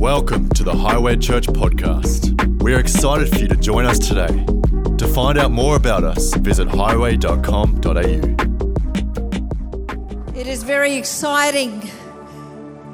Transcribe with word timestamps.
Welcome 0.00 0.48
to 0.54 0.64
the 0.64 0.74
Highway 0.74 1.18
Church 1.18 1.46
podcast. 1.46 2.62
We 2.62 2.72
are 2.72 2.80
excited 2.80 3.28
for 3.28 3.36
you 3.36 3.48
to 3.48 3.54
join 3.54 3.84
us 3.84 3.98
today. 3.98 4.46
To 4.96 5.06
find 5.06 5.38
out 5.38 5.50
more 5.50 5.76
about 5.76 6.04
us, 6.04 6.32
visit 6.36 6.68
highway.com.au. 6.68 7.90
It 10.34 10.46
is 10.46 10.62
very 10.62 10.94
exciting 10.94 11.82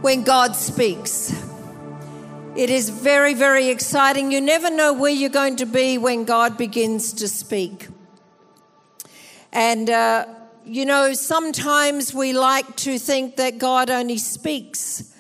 when 0.03 0.25
God 0.25 0.57
speaks. 0.57 1.33
It 2.57 2.71
is 2.71 2.91
very, 2.91 3.35
very 3.35 3.69
exciting. 3.69 4.33
You 4.33 4.41
never 4.41 4.69
know 4.69 4.93
where 4.93 5.13
you're 5.13 5.31
going 5.31 5.55
to 5.59 5.67
be 5.67 5.99
when 5.99 6.25
God 6.25 6.59
begins 6.59 7.13
to 7.13 7.29
speak. 7.29 7.87
And, 9.53 9.89
uh, 9.89 10.27
you 10.65 10.85
know, 10.85 11.13
sometimes 11.13 12.13
we 12.13 12.33
like 12.33 12.75
to 12.79 12.99
think 12.99 13.37
that 13.37 13.59
God 13.59 13.91
only 13.91 14.19
speaks 14.19 15.13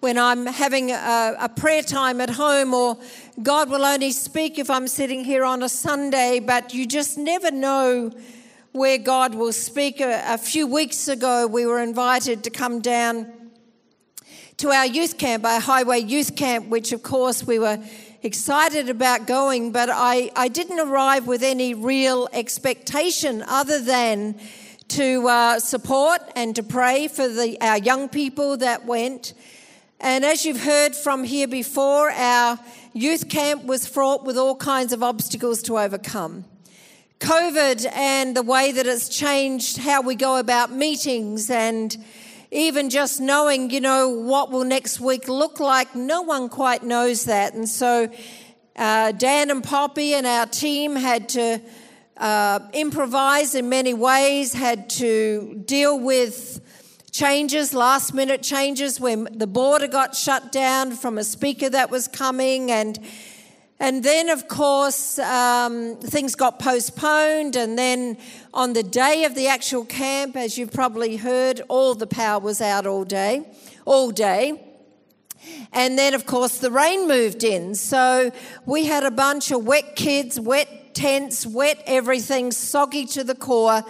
when 0.00 0.18
I'm 0.18 0.46
having 0.46 0.90
a, 0.90 1.36
a, 1.40 1.48
prayer 1.48 1.82
time 1.82 2.20
at 2.20 2.30
home, 2.30 2.74
or 2.74 2.98
God 3.42 3.70
will 3.70 3.84
only 3.84 4.12
speak 4.12 4.58
if 4.58 4.68
I'm 4.68 4.88
sitting 4.88 5.24
here 5.24 5.44
on 5.44 5.62
a 5.62 5.68
Sunday, 5.68 6.38
but 6.38 6.74
you 6.74 6.86
just 6.86 7.16
never 7.16 7.50
know 7.50 8.12
where 8.72 8.98
God 8.98 9.34
will 9.34 9.52
speak. 9.52 10.00
A, 10.00 10.22
a 10.34 10.38
few 10.38 10.66
weeks 10.66 11.08
ago, 11.08 11.46
we 11.46 11.64
were 11.64 11.80
invited 11.80 12.44
to 12.44 12.50
come 12.50 12.80
down 12.80 13.32
to 14.58 14.70
our 14.70 14.86
youth 14.86 15.18
camp, 15.18 15.44
our 15.44 15.60
highway 15.60 16.00
youth 16.00 16.36
camp, 16.36 16.68
which 16.68 16.92
of 16.92 17.02
course 17.02 17.46
we 17.46 17.58
were 17.58 17.78
excited 18.22 18.88
about 18.88 19.26
going, 19.26 19.72
but 19.72 19.88
I, 19.90 20.30
I 20.34 20.48
didn't 20.48 20.80
arrive 20.80 21.26
with 21.26 21.42
any 21.42 21.74
real 21.74 22.28
expectation 22.32 23.42
other 23.46 23.80
than 23.80 24.38
to 24.88 25.28
uh, 25.28 25.58
support 25.58 26.20
and 26.34 26.54
to 26.56 26.62
pray 26.62 27.08
for 27.08 27.28
the, 27.28 27.58
our 27.60 27.78
young 27.78 28.08
people 28.08 28.56
that 28.58 28.84
went. 28.84 29.34
And 30.00 30.24
as 30.24 30.44
you've 30.44 30.60
heard 30.60 30.94
from 30.94 31.24
here 31.24 31.48
before, 31.48 32.10
our 32.10 32.58
youth 32.92 33.28
camp 33.30 33.64
was 33.64 33.86
fraught 33.86 34.24
with 34.24 34.36
all 34.36 34.54
kinds 34.54 34.92
of 34.92 35.02
obstacles 35.02 35.62
to 35.62 35.78
overcome. 35.78 36.44
COVID 37.18 37.90
and 37.94 38.36
the 38.36 38.42
way 38.42 38.72
that 38.72 38.86
it's 38.86 39.08
changed 39.08 39.78
how 39.78 40.02
we 40.02 40.14
go 40.14 40.36
about 40.36 40.70
meetings 40.70 41.48
and 41.48 41.96
even 42.50 42.90
just 42.90 43.20
knowing, 43.20 43.70
you 43.70 43.80
know, 43.80 44.10
what 44.10 44.50
will 44.50 44.64
next 44.64 45.00
week 45.00 45.28
look 45.28 45.60
like, 45.60 45.94
no 45.94 46.20
one 46.20 46.50
quite 46.50 46.82
knows 46.82 47.24
that. 47.24 47.54
And 47.54 47.66
so 47.66 48.10
uh, 48.76 49.12
Dan 49.12 49.50
and 49.50 49.64
Poppy 49.64 50.12
and 50.12 50.26
our 50.26 50.44
team 50.44 50.94
had 50.94 51.30
to 51.30 51.60
uh, 52.18 52.60
improvise 52.74 53.54
in 53.54 53.70
many 53.70 53.94
ways, 53.94 54.52
had 54.52 54.90
to 54.90 55.62
deal 55.64 55.98
with 55.98 56.60
changes, 57.16 57.72
last 57.72 58.12
minute 58.12 58.42
changes 58.42 59.00
when 59.00 59.28
the 59.32 59.46
border 59.46 59.88
got 59.88 60.14
shut 60.14 60.52
down 60.52 60.92
from 60.92 61.16
a 61.16 61.24
speaker 61.24 61.70
that 61.70 61.90
was 61.90 62.08
coming 62.08 62.70
and 62.70 62.98
and 63.78 64.02
then, 64.02 64.30
of 64.30 64.48
course, 64.48 65.18
um, 65.18 65.96
things 65.96 66.34
got 66.34 66.58
postponed. 66.58 67.56
And 67.56 67.78
then 67.78 68.16
on 68.54 68.72
the 68.72 68.82
day 68.82 69.24
of 69.24 69.34
the 69.34 69.48
actual 69.48 69.84
camp, 69.84 70.34
as 70.34 70.56
you've 70.56 70.72
probably 70.72 71.16
heard, 71.16 71.60
all 71.68 71.94
the 71.94 72.06
power 72.06 72.40
was 72.40 72.62
out 72.62 72.86
all 72.86 73.04
day, 73.04 73.46
all 73.84 74.10
day. 74.10 74.62
And 75.74 75.98
then, 75.98 76.14
of 76.14 76.24
course, 76.24 76.56
the 76.56 76.70
rain 76.70 77.06
moved 77.06 77.44
in. 77.44 77.74
So 77.74 78.32
we 78.64 78.86
had 78.86 79.04
a 79.04 79.10
bunch 79.10 79.50
of 79.50 79.66
wet 79.66 79.94
kids, 79.94 80.40
wet 80.40 80.85
tents, 80.96 81.46
wet 81.46 81.82
everything, 81.86 82.50
soggy 82.50 83.06
to 83.06 83.22
the 83.22 83.34
core 83.34 83.84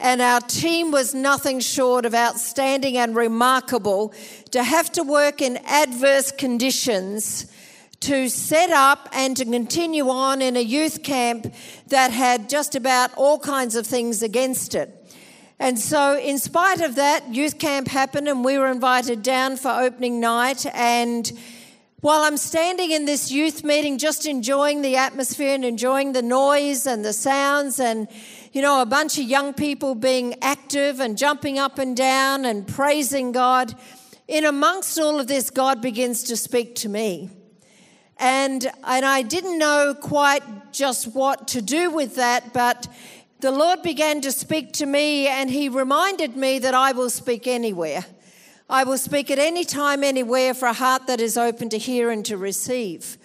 and 0.00 0.22
our 0.22 0.40
team 0.40 0.90
was 0.90 1.14
nothing 1.14 1.60
short 1.60 2.06
of 2.06 2.14
outstanding 2.14 2.96
and 2.96 3.14
remarkable 3.14 4.14
to 4.50 4.64
have 4.64 4.90
to 4.92 5.02
work 5.02 5.42
in 5.42 5.58
adverse 5.66 6.32
conditions 6.32 7.46
to 8.00 8.30
set 8.30 8.70
up 8.70 9.10
and 9.12 9.36
to 9.36 9.44
continue 9.44 10.08
on 10.08 10.40
in 10.40 10.56
a 10.56 10.60
youth 10.60 11.02
camp 11.02 11.52
that 11.88 12.10
had 12.10 12.48
just 12.48 12.74
about 12.74 13.12
all 13.14 13.38
kinds 13.38 13.76
of 13.76 13.86
things 13.86 14.22
against 14.22 14.74
it. 14.74 14.96
And 15.58 15.78
so, 15.78 16.18
in 16.18 16.38
spite 16.38 16.80
of 16.80 16.94
that, 16.94 17.34
youth 17.34 17.58
camp 17.58 17.88
happened 17.88 18.26
and 18.26 18.42
we 18.42 18.56
were 18.56 18.70
invited 18.70 19.22
down 19.22 19.58
for 19.58 19.68
opening 19.68 20.18
night. 20.18 20.64
And 20.72 21.30
while 22.00 22.22
I'm 22.22 22.38
standing 22.38 22.92
in 22.92 23.04
this 23.04 23.30
youth 23.30 23.62
meeting, 23.62 23.98
just 23.98 24.26
enjoying 24.26 24.80
the 24.80 24.96
atmosphere 24.96 25.54
and 25.54 25.64
enjoying 25.64 26.12
the 26.12 26.22
noise 26.22 26.86
and 26.86 27.04
the 27.04 27.12
sounds 27.12 27.78
and 27.78 28.08
you 28.52 28.62
know, 28.62 28.82
a 28.82 28.86
bunch 28.86 29.18
of 29.18 29.24
young 29.24 29.54
people 29.54 29.94
being 29.94 30.34
active 30.42 30.98
and 30.98 31.16
jumping 31.16 31.58
up 31.58 31.78
and 31.78 31.96
down 31.96 32.44
and 32.44 32.66
praising 32.66 33.32
God. 33.32 33.74
In 34.26 34.44
amongst 34.44 34.98
all 34.98 35.20
of 35.20 35.28
this, 35.28 35.50
God 35.50 35.80
begins 35.80 36.24
to 36.24 36.36
speak 36.36 36.74
to 36.76 36.88
me. 36.88 37.30
And, 38.18 38.66
and 38.84 39.04
I 39.04 39.22
didn't 39.22 39.58
know 39.58 39.94
quite 39.94 40.72
just 40.72 41.14
what 41.14 41.48
to 41.48 41.62
do 41.62 41.90
with 41.90 42.16
that, 42.16 42.52
but 42.52 42.88
the 43.40 43.50
Lord 43.50 43.82
began 43.82 44.20
to 44.22 44.32
speak 44.32 44.72
to 44.74 44.86
me 44.86 45.28
and 45.28 45.48
He 45.48 45.68
reminded 45.68 46.36
me 46.36 46.58
that 46.58 46.74
I 46.74 46.92
will 46.92 47.10
speak 47.10 47.46
anywhere. 47.46 48.04
I 48.70 48.84
will 48.84 48.98
speak 48.98 49.32
at 49.32 49.40
any 49.40 49.64
time, 49.64 50.04
anywhere, 50.04 50.54
for 50.54 50.66
a 50.66 50.72
heart 50.72 51.08
that 51.08 51.20
is 51.20 51.36
open 51.36 51.70
to 51.70 51.76
hear 51.76 52.08
and 52.08 52.24
to 52.26 52.36
receive. 52.36 53.18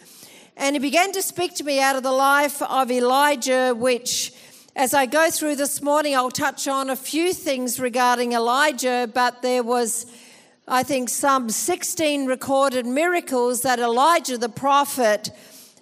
And 0.58 0.76
He 0.76 0.80
began 0.80 1.12
to 1.12 1.22
speak 1.22 1.54
to 1.58 1.64
me 1.64 1.80
out 1.80 1.96
of 1.96 2.02
the 2.02 2.12
life 2.12 2.64
of 2.64 2.90
Elijah, 2.90 3.76
which 3.76 4.34
as 4.76 4.96
I 4.96 5.06
go 5.06 5.30
through 5.30 5.58
this 5.58 5.84
morning, 5.84 6.16
I'll 6.16 6.32
touch 6.32 6.68
on 6.68 6.90
a 6.90 6.96
few 6.96 7.32
things 7.32 7.80
regarding 7.80 8.32
Elijah, 8.34 9.08
but 9.14 9.44
there 9.44 9.62
was, 9.62 10.08
I 10.68 10.82
think, 10.82 11.10
some 11.10 11.52
16 11.52 12.26
recorded 12.26 12.88
miracles 12.88 13.62
that 13.62 13.78
Elijah 13.78 14.40
the 14.40 14.50
prophet 14.50 15.30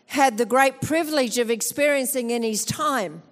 had 0.08 0.38
the 0.38 0.46
great 0.46 0.82
privilege 0.82 1.38
of 1.38 1.50
experiencing 1.50 2.32
in 2.32 2.44
his 2.44 2.66
time. 2.66 3.24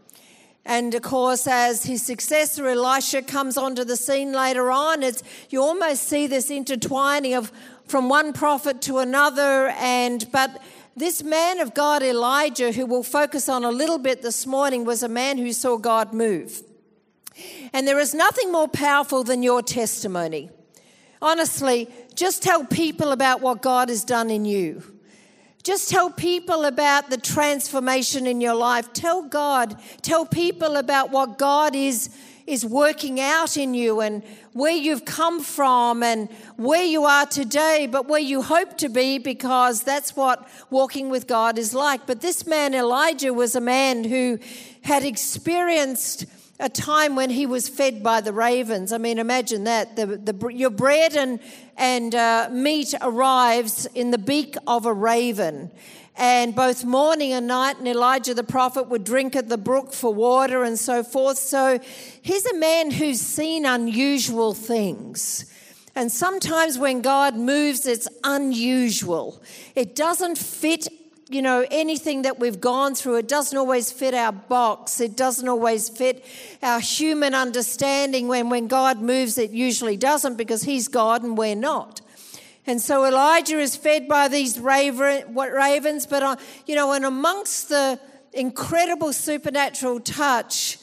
And 0.66 0.94
of 0.94 1.02
course, 1.02 1.48
as 1.48 1.84
his 1.84 2.06
successor 2.06 2.68
Elisha 2.68 3.24
comes 3.24 3.58
onto 3.58 3.84
the 3.84 3.98
scene 3.98 4.32
later 4.32 4.70
on, 4.72 5.02
it's, 5.02 5.24
you 5.50 5.62
almost 5.62 6.04
see 6.04 6.28
this 6.28 6.52
intertwining 6.52 7.34
of 7.34 7.52
from 7.86 8.08
one 8.10 8.32
prophet 8.32 8.82
to 8.84 9.00
another. 9.00 9.70
And 9.70 10.32
but 10.32 10.62
this 10.96 11.24
man 11.24 11.60
of 11.60 11.74
God, 11.74 12.04
Elijah, 12.04 12.72
who 12.72 12.86
we'll 12.86 13.04
focus 13.04 13.50
on 13.50 13.64
a 13.64 13.72
little 13.72 13.98
bit 13.98 14.22
this 14.22 14.46
morning, 14.46 14.86
was 14.86 15.04
a 15.04 15.10
man 15.10 15.38
who 15.38 15.52
saw 15.52 15.78
God 15.78 16.14
move. 16.14 16.62
And 17.74 17.88
there 17.88 18.00
is 18.00 18.14
nothing 18.14 18.52
more 18.52 18.68
powerful 18.68 19.24
than 19.24 19.42
your 19.42 19.62
testimony. 19.62 20.50
Honestly, 21.22 21.88
just 22.14 22.44
tell 22.44 22.66
people 22.66 23.12
about 23.12 23.42
what 23.42 23.62
God 23.62 23.90
has 23.90 24.04
done 24.04 24.30
in 24.30 24.46
you. 24.46 24.84
Just 25.64 25.90
tell 25.90 26.10
people 26.10 26.66
about 26.66 27.10
the 27.10 27.18
transformation 27.18 28.26
in 28.26 28.42
your 28.42 28.56
life. 28.56 28.92
Tell 28.94 29.22
God, 29.22 29.76
tell 30.02 30.26
people 30.26 30.76
about 30.76 31.12
what 31.12 31.38
God 31.38 31.76
is 31.76 32.10
is 32.48 32.66
working 32.66 33.20
out 33.20 33.56
in 33.56 33.74
you 33.74 34.02
and 34.02 34.24
where 34.54 34.76
you've 34.76 35.06
come 35.06 35.42
from 35.42 36.04
and 36.04 36.30
where 36.58 36.84
you 36.84 37.06
are 37.06 37.26
today, 37.26 37.88
but 37.90 38.08
where 38.08 38.20
you 38.20 38.42
hope 38.42 38.78
to 38.78 38.90
be 38.90 39.18
because 39.18 39.84
that's 39.84 40.16
what 40.16 40.48
walking 40.70 41.10
with 41.10 41.28
God 41.28 41.58
is 41.58 41.74
like. 41.74 42.06
But 42.06 42.22
this 42.22 42.46
man, 42.46 42.74
Elijah, 42.74 43.34
was 43.34 43.56
a 43.56 43.62
man 43.62 44.04
who 44.04 44.40
had 44.82 45.06
experienced 45.06 46.26
a 46.62 46.70
time 46.70 47.16
when 47.16 47.32
he 47.32 47.46
was 47.46 47.68
fed 47.68 48.04
by 48.04 48.22
the 48.22 48.32
ravens. 48.32 48.94
I 48.94 49.00
mean, 49.00 49.18
imagine 49.18 49.64
that. 49.66 49.96
The, 49.96 50.06
the, 50.06 50.48
your 50.54 50.70
bread 50.70 51.16
and, 51.16 51.40
and 51.76 52.14
uh, 52.14 52.50
meat 52.52 52.94
arrives 53.02 53.88
in 53.88 54.12
the 54.12 54.18
beak 54.18 54.56
of 54.68 54.86
a 54.86 54.94
raven. 54.94 55.72
And 56.16 56.54
both 56.54 56.86
morning 56.86 57.34
and 57.34 57.48
night, 57.48 57.80
and 57.80 57.88
Elijah 57.88 58.36
the 58.36 58.44
prophet 58.44 58.90
would 58.90 59.04
drink 59.04 59.36
at 59.36 59.50
the 59.50 59.58
brook 59.58 59.92
for 59.92 60.14
water 60.14 60.64
and 60.64 60.78
so 60.78 61.04
forth. 61.04 61.40
So 61.40 61.80
he's 62.22 62.46
a 62.46 62.56
man 62.56 62.92
who's 62.92 63.20
seen 63.20 63.66
unusual 63.66 64.54
things. 64.54 65.46
And 65.96 66.12
sometimes 66.12 66.78
when 66.78 67.02
God 67.02 67.36
moves, 67.36 67.86
it's 67.86 68.08
unusual. 68.24 69.42
It 69.76 69.96
doesn't 69.96 70.38
fit, 70.38 70.88
you 71.32 71.42
know, 71.42 71.66
anything 71.72 72.24
that 72.24 72.40
we've 72.40 72.60
gone 72.60 72.94
through. 72.94 73.16
It 73.16 73.28
doesn't 73.28 73.58
always 73.58 73.92
fit 73.92 74.14
our 74.14 74.34
box. 74.34 75.00
It 75.00 75.16
doesn't 75.16 75.48
always 75.48 75.88
fit 75.88 76.26
our 76.62 76.82
human 76.82 77.34
understanding. 77.34 78.28
When, 78.28 78.50
when 78.50 78.68
God 78.68 79.02
moves, 79.02 79.38
it 79.38 79.52
usually 79.52 79.96
doesn't 79.96 80.36
because 80.36 80.64
He's 80.64 80.90
God 80.90 81.24
and 81.24 81.38
we're 81.38 81.56
not. 81.56 82.02
And 82.68 82.82
so 82.82 83.06
Elijah 83.06 83.60
is 83.60 83.76
fed 83.76 84.08
by 84.08 84.28
these 84.28 84.60
raven, 84.60 85.34
ravens, 85.34 86.06
but, 86.06 86.22
uh, 86.22 86.36
you 86.68 86.76
know, 86.76 86.92
and 86.92 87.06
amongst 87.06 87.70
the 87.70 88.00
incredible 88.34 89.14
supernatural 89.14 90.00
touch, 90.02 90.78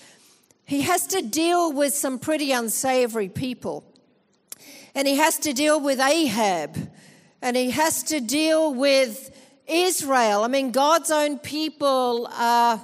he 0.65 0.83
has 0.83 1.07
to 1.09 1.23
deal 1.23 1.73
with 1.73 1.95
some 1.95 2.19
pretty 2.19 2.53
unsavory 2.53 3.29
people. 3.29 3.85
And 4.95 5.07
he 5.07 5.17
has 5.17 5.39
to 5.41 5.53
deal 5.53 5.81
with 5.81 6.01
Ahab, 6.01 6.91
and 7.41 7.57
he 7.57 7.71
has 7.71 8.03
to 8.05 8.21
deal 8.21 8.75
with 8.75 9.31
Israel. 9.69 10.43
I 10.43 10.49
mean, 10.49 10.73
God's 10.73 11.11
own 11.11 11.39
people 11.39 12.29
are 12.33 12.81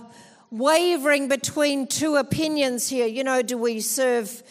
wavering 0.50 1.28
between 1.28 1.86
two 1.86 2.16
opinions 2.16 2.88
here. 2.88 3.06
You 3.06 3.24
know, 3.24 3.42
do 3.42 3.58
we 3.58 3.80
serve 3.80 4.42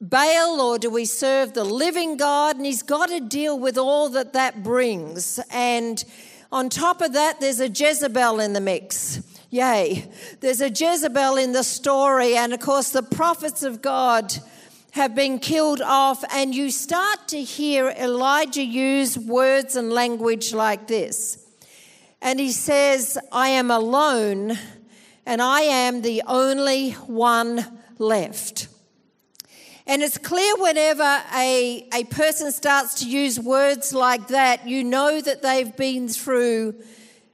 Baal 0.00 0.60
or 0.60 0.78
do 0.78 0.88
we 0.88 1.04
serve 1.04 1.52
the 1.54 1.64
living 1.64 2.16
God? 2.16 2.56
And 2.56 2.64
he's 2.64 2.82
got 2.82 3.10
to 3.10 3.20
deal 3.20 3.58
with 3.58 3.76
all 3.76 4.08
that 4.10 4.32
that 4.32 4.62
brings. 4.62 5.38
And 5.50 6.02
on 6.50 6.68
top 6.68 7.00
of 7.00 7.12
that, 7.12 7.40
there's 7.40 7.60
a 7.60 7.68
Jezebel 7.68 8.40
in 8.40 8.52
the 8.52 8.60
mix. 8.60 9.22
Yay. 9.50 10.10
There's 10.40 10.60
a 10.60 10.70
Jezebel 10.70 11.36
in 11.36 11.52
the 11.52 11.62
story. 11.62 12.36
And 12.36 12.52
of 12.52 12.60
course, 12.60 12.90
the 12.90 13.02
prophets 13.02 13.62
of 13.62 13.82
God 13.82 14.34
have 14.92 15.14
been 15.14 15.38
killed 15.38 15.80
off. 15.82 16.24
And 16.32 16.54
you 16.54 16.70
start 16.70 17.28
to 17.28 17.42
hear 17.42 17.88
Elijah 17.90 18.64
use 18.64 19.18
words 19.18 19.76
and 19.76 19.92
language 19.92 20.54
like 20.54 20.86
this. 20.86 21.43
And 22.24 22.40
he 22.40 22.52
says, 22.52 23.18
I 23.30 23.50
am 23.50 23.70
alone 23.70 24.58
and 25.26 25.42
I 25.42 25.60
am 25.60 26.00
the 26.00 26.22
only 26.26 26.92
one 26.92 27.80
left. 27.98 28.68
And 29.86 30.02
it's 30.02 30.16
clear 30.16 30.56
whenever 30.56 31.22
a, 31.36 31.86
a 31.92 32.04
person 32.04 32.50
starts 32.50 33.00
to 33.00 33.08
use 33.10 33.38
words 33.38 33.92
like 33.92 34.28
that, 34.28 34.66
you 34.66 34.82
know 34.82 35.20
that 35.20 35.42
they've 35.42 35.76
been 35.76 36.08
through 36.08 36.74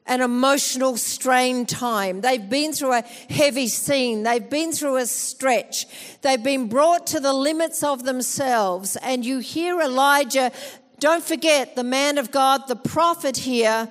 an 0.07 0.23
emotional 0.23 0.97
strain 0.97 1.67
time. 1.67 2.21
They've 2.21 2.51
been 2.51 2.73
through 2.73 2.95
a 2.95 3.03
heavy 3.03 3.69
scene. 3.69 4.25
They've 4.25 4.51
been 4.51 4.73
through 4.73 4.97
a 4.97 5.07
stretch. 5.07 5.87
They've 6.23 6.43
been 6.43 6.69
brought 6.69 7.07
to 7.09 7.21
the 7.21 7.33
limits 7.33 7.85
of 7.85 8.03
themselves. 8.03 8.97
And 8.97 9.25
you 9.25 9.39
hear 9.39 9.81
Elijah, 9.81 10.51
don't 10.99 11.23
forget 11.23 11.77
the 11.77 11.85
man 11.85 12.19
of 12.19 12.33
God, 12.33 12.67
the 12.67 12.75
prophet 12.75 13.37
here, 13.37 13.89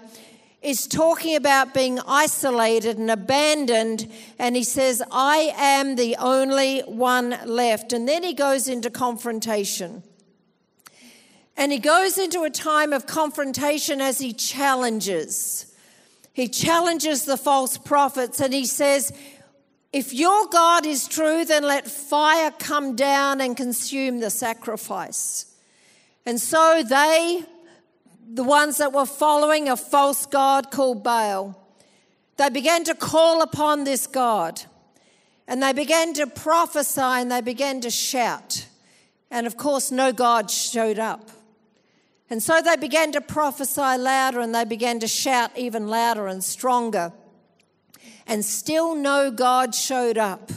is 0.62 0.88
talking 0.88 1.36
about 1.36 1.74
being 1.74 2.00
isolated 2.06 2.98
and 2.98 3.10
abandoned. 3.10 4.12
And 4.38 4.56
he 4.56 4.64
says, 4.64 5.02
I 5.12 5.54
am 5.56 5.96
the 5.96 6.18
only 6.18 6.82
one 6.82 7.38
left. 7.46 7.94
And 7.94 8.08
then 8.08 8.24
he 8.24 8.34
goes 8.34 8.68
into 8.68 8.90
confrontation. 8.90 10.04
And 11.56 11.72
he 11.72 11.80
goes 11.80 12.18
into 12.18 12.44
a 12.44 12.50
time 12.50 12.94
of 12.94 13.06
confrontation 13.06 14.02
as 14.02 14.20
he 14.20 14.34
challenges. 14.34 15.74
He 16.34 16.48
challenges 16.48 17.26
the 17.26 17.38
false 17.38 17.78
prophets 17.78 18.40
and 18.40 18.54
he 18.54 18.66
says, 18.66 19.12
If 19.92 20.14
your 20.14 20.48
God 20.48 20.86
is 20.86 21.08
true, 21.08 21.44
then 21.44 21.64
let 21.64 21.86
fire 21.86 22.52
come 22.52 22.96
down 22.96 23.42
and 23.42 23.58
consume 23.58 24.20
the 24.20 24.30
sacrifice. 24.30 25.54
And 26.26 26.40
so 26.40 26.84
they 26.88 27.44
the 28.31 28.44
ones 28.44 28.78
that 28.78 28.94
were 28.94 29.08
following 29.08 29.68
a 29.68 29.76
false 29.76 30.28
god 30.28 30.70
called 30.70 31.04
Baal. 31.04 31.60
They 32.38 32.50
began 32.50 32.84
to 32.84 32.94
call 32.94 33.42
upon 33.42 33.84
this 33.84 34.06
God 34.06 34.62
and 35.48 35.64
they 35.64 35.74
began 35.74 36.14
to 36.14 36.28
prophesy 36.28 37.02
and 37.02 37.31
they 37.31 37.42
began 37.42 37.81
to 37.81 37.90
shout. 37.90 38.68
And 39.31 39.48
of 39.48 39.58
course, 39.58 39.90
no 39.90 40.14
God 40.14 40.52
showed 40.52 41.00
up. 41.00 41.31
And 42.30 42.42
so 42.44 42.62
they 42.62 42.76
began 42.78 43.12
to 43.14 43.22
prophesy 43.22 43.98
louder 43.98 44.42
and 44.42 44.54
they 44.54 44.64
began 44.64 45.00
to 45.00 45.08
shout 45.08 45.50
even 45.58 45.88
louder 45.88 46.28
and 46.28 46.44
stronger. 46.44 47.12
And 48.28 48.46
still 48.46 48.94
no 48.94 49.32
God 49.32 49.74
showed 49.74 50.20
up. 50.20 50.52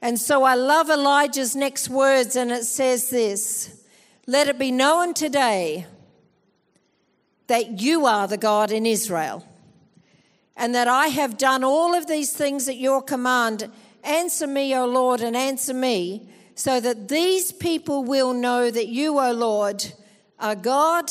And 0.00 0.18
so 0.18 0.44
I 0.44 0.54
love 0.54 0.90
Elijah's 0.90 1.54
next 1.54 1.88
words, 1.88 2.34
and 2.34 2.50
it 2.50 2.64
says 2.64 3.10
this 3.10 3.84
Let 4.28 4.46
it 4.48 4.58
be 4.58 4.70
known 4.70 5.14
today 5.14 5.86
that 7.46 7.80
you 7.80 8.06
are 8.06 8.26
the 8.26 8.36
God 8.36 8.70
in 8.70 8.86
Israel, 8.86 9.46
and 10.56 10.74
that 10.74 10.88
I 10.88 11.08
have 11.08 11.38
done 11.38 11.64
all 11.64 11.94
of 11.94 12.06
these 12.06 12.32
things 12.32 12.68
at 12.68 12.76
your 12.76 13.02
command. 13.02 13.70
Answer 14.04 14.46
me, 14.46 14.74
O 14.76 14.86
Lord, 14.86 15.20
and 15.20 15.36
answer 15.36 15.74
me, 15.74 16.28
so 16.54 16.80
that 16.80 17.08
these 17.08 17.52
people 17.52 18.04
will 18.04 18.32
know 18.32 18.70
that 18.70 18.88
you, 18.88 19.18
O 19.18 19.32
Lord, 19.32 19.92
are 20.38 20.54
God, 20.54 21.10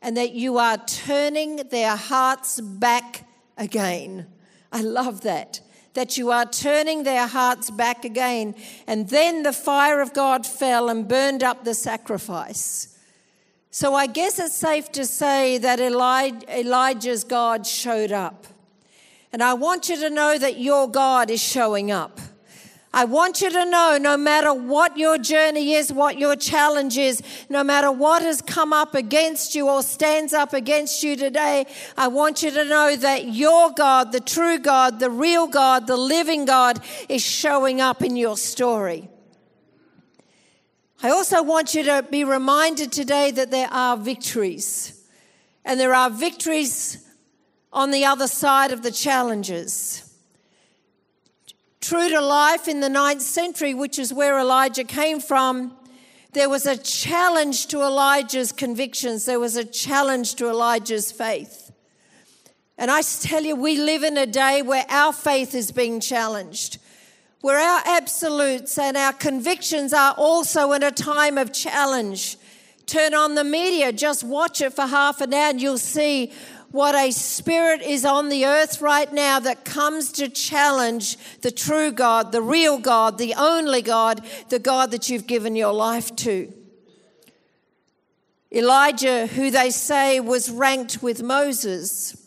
and 0.00 0.16
that 0.16 0.32
you 0.32 0.58
are 0.58 0.78
turning 0.78 1.56
their 1.56 1.96
hearts 1.96 2.60
back 2.60 3.26
again. 3.56 4.26
I 4.72 4.82
love 4.82 5.20
that. 5.22 5.60
That 5.94 6.16
you 6.16 6.30
are 6.30 6.46
turning 6.46 7.02
their 7.02 7.26
hearts 7.26 7.70
back 7.70 8.04
again. 8.04 8.54
And 8.86 9.08
then 9.10 9.42
the 9.42 9.52
fire 9.52 10.00
of 10.00 10.14
God 10.14 10.46
fell 10.46 10.88
and 10.88 11.06
burned 11.06 11.44
up 11.44 11.64
the 11.64 11.74
sacrifice. 11.74 12.91
So 13.74 13.94
I 13.94 14.06
guess 14.06 14.38
it's 14.38 14.54
safe 14.54 14.92
to 14.92 15.06
say 15.06 15.56
that 15.56 15.80
Elijah's 15.80 17.24
God 17.24 17.66
showed 17.66 18.12
up. 18.12 18.46
And 19.32 19.42
I 19.42 19.54
want 19.54 19.88
you 19.88 19.96
to 19.96 20.10
know 20.10 20.36
that 20.36 20.58
your 20.58 20.86
God 20.90 21.30
is 21.30 21.40
showing 21.40 21.90
up. 21.90 22.20
I 22.92 23.06
want 23.06 23.40
you 23.40 23.48
to 23.48 23.64
know 23.64 23.96
no 23.98 24.18
matter 24.18 24.52
what 24.52 24.98
your 24.98 25.16
journey 25.16 25.72
is, 25.72 25.90
what 25.90 26.18
your 26.18 26.36
challenge 26.36 26.98
is, 26.98 27.22
no 27.48 27.64
matter 27.64 27.90
what 27.90 28.20
has 28.20 28.42
come 28.42 28.74
up 28.74 28.94
against 28.94 29.54
you 29.54 29.70
or 29.70 29.82
stands 29.82 30.34
up 30.34 30.52
against 30.52 31.02
you 31.02 31.16
today, 31.16 31.64
I 31.96 32.08
want 32.08 32.42
you 32.42 32.50
to 32.50 32.66
know 32.66 32.94
that 32.94 33.28
your 33.28 33.72
God, 33.72 34.12
the 34.12 34.20
true 34.20 34.58
God, 34.58 35.00
the 35.00 35.08
real 35.08 35.46
God, 35.46 35.86
the 35.86 35.96
living 35.96 36.44
God, 36.44 36.78
is 37.08 37.22
showing 37.22 37.80
up 37.80 38.02
in 38.02 38.16
your 38.16 38.36
story. 38.36 39.08
I 41.04 41.10
also 41.10 41.42
want 41.42 41.74
you 41.74 41.82
to 41.82 42.06
be 42.08 42.22
reminded 42.22 42.92
today 42.92 43.32
that 43.32 43.50
there 43.50 43.66
are 43.72 43.96
victories. 43.96 45.04
And 45.64 45.80
there 45.80 45.94
are 45.94 46.08
victories 46.08 47.04
on 47.72 47.90
the 47.90 48.04
other 48.04 48.28
side 48.28 48.70
of 48.70 48.84
the 48.84 48.92
challenges. 48.92 50.16
True 51.80 52.08
to 52.08 52.20
life 52.20 52.68
in 52.68 52.78
the 52.78 52.88
ninth 52.88 53.22
century, 53.22 53.74
which 53.74 53.98
is 53.98 54.14
where 54.14 54.38
Elijah 54.38 54.84
came 54.84 55.18
from, 55.18 55.76
there 56.34 56.48
was 56.48 56.66
a 56.66 56.76
challenge 56.76 57.66
to 57.66 57.82
Elijah's 57.82 58.52
convictions, 58.52 59.24
there 59.24 59.40
was 59.40 59.56
a 59.56 59.64
challenge 59.64 60.36
to 60.36 60.48
Elijah's 60.48 61.10
faith. 61.10 61.72
And 62.78 62.92
I 62.92 63.02
tell 63.02 63.42
you, 63.42 63.56
we 63.56 63.76
live 63.76 64.04
in 64.04 64.16
a 64.16 64.26
day 64.26 64.62
where 64.62 64.86
our 64.88 65.12
faith 65.12 65.54
is 65.54 65.72
being 65.72 65.98
challenged 66.00 66.78
where 67.42 67.58
our 67.58 67.82
absolutes 67.84 68.78
and 68.78 68.96
our 68.96 69.12
convictions 69.12 69.92
are 69.92 70.14
also 70.16 70.72
in 70.72 70.82
a 70.82 70.92
time 70.92 71.36
of 71.36 71.52
challenge. 71.52 72.38
Turn 72.86 73.14
on 73.14 73.34
the 73.34 73.44
media, 73.44 73.92
just 73.92 74.24
watch 74.24 74.60
it 74.60 74.72
for 74.72 74.86
half 74.86 75.20
an 75.20 75.34
hour, 75.34 75.50
and 75.50 75.60
you'll 75.60 75.76
see 75.76 76.32
what 76.70 76.94
a 76.94 77.10
spirit 77.10 77.82
is 77.82 78.04
on 78.04 78.28
the 78.28 78.46
earth 78.46 78.80
right 78.80 79.12
now 79.12 79.40
that 79.40 79.64
comes 79.64 80.12
to 80.12 80.28
challenge 80.28 81.18
the 81.40 81.50
true 81.50 81.90
God, 81.90 82.32
the 82.32 82.40
real 82.40 82.78
God, 82.78 83.18
the 83.18 83.34
only 83.34 83.82
God, 83.82 84.24
the 84.48 84.60
God 84.60 84.92
that 84.92 85.10
you've 85.10 85.26
given 85.26 85.54
your 85.56 85.74
life 85.74 86.14
to. 86.16 86.52
Elijah, 88.52 89.26
who 89.26 89.50
they 89.50 89.70
say 89.70 90.20
was 90.20 90.48
ranked 90.48 91.02
with 91.02 91.22
Moses, 91.22 92.21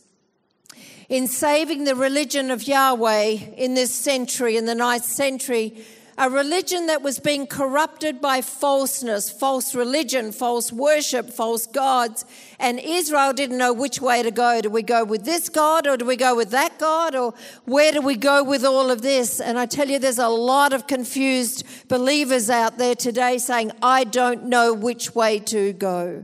in 1.09 1.27
saving 1.27 1.83
the 1.83 1.95
religion 1.95 2.51
of 2.51 2.67
Yahweh 2.67 3.37
in 3.57 3.73
this 3.73 3.93
century, 3.93 4.57
in 4.57 4.65
the 4.65 4.75
ninth 4.75 5.05
century, 5.05 5.85
a 6.17 6.29
religion 6.29 6.87
that 6.87 7.01
was 7.01 7.19
being 7.19 7.45
corrupted 7.45 8.21
by 8.21 8.41
falseness, 8.41 9.29
false 9.29 9.75
religion, 9.75 10.31
false 10.31 10.71
worship, 10.71 11.29
false 11.29 11.67
gods. 11.67 12.23
And 12.57 12.79
Israel 12.79 13.33
didn't 13.33 13.57
know 13.57 13.73
which 13.73 13.99
way 13.99 14.23
to 14.23 14.31
go. 14.31 14.61
Do 14.61 14.69
we 14.69 14.81
go 14.81 15.03
with 15.03 15.25
this 15.25 15.49
God 15.49 15.85
or 15.87 15.97
do 15.97 16.05
we 16.05 16.15
go 16.15 16.33
with 16.33 16.51
that 16.51 16.79
God? 16.79 17.15
Or 17.15 17.33
where 17.65 17.91
do 17.91 17.99
we 17.99 18.15
go 18.15 18.43
with 18.43 18.63
all 18.63 18.89
of 18.89 19.01
this? 19.01 19.41
And 19.41 19.59
I 19.59 19.65
tell 19.65 19.89
you, 19.89 19.99
there's 19.99 20.17
a 20.17 20.29
lot 20.29 20.71
of 20.71 20.87
confused 20.87 21.65
believers 21.89 22.49
out 22.49 22.77
there 22.77 22.95
today 22.95 23.37
saying, 23.37 23.71
I 23.81 24.05
don't 24.05 24.45
know 24.45 24.73
which 24.73 25.13
way 25.15 25.39
to 25.39 25.73
go. 25.73 26.23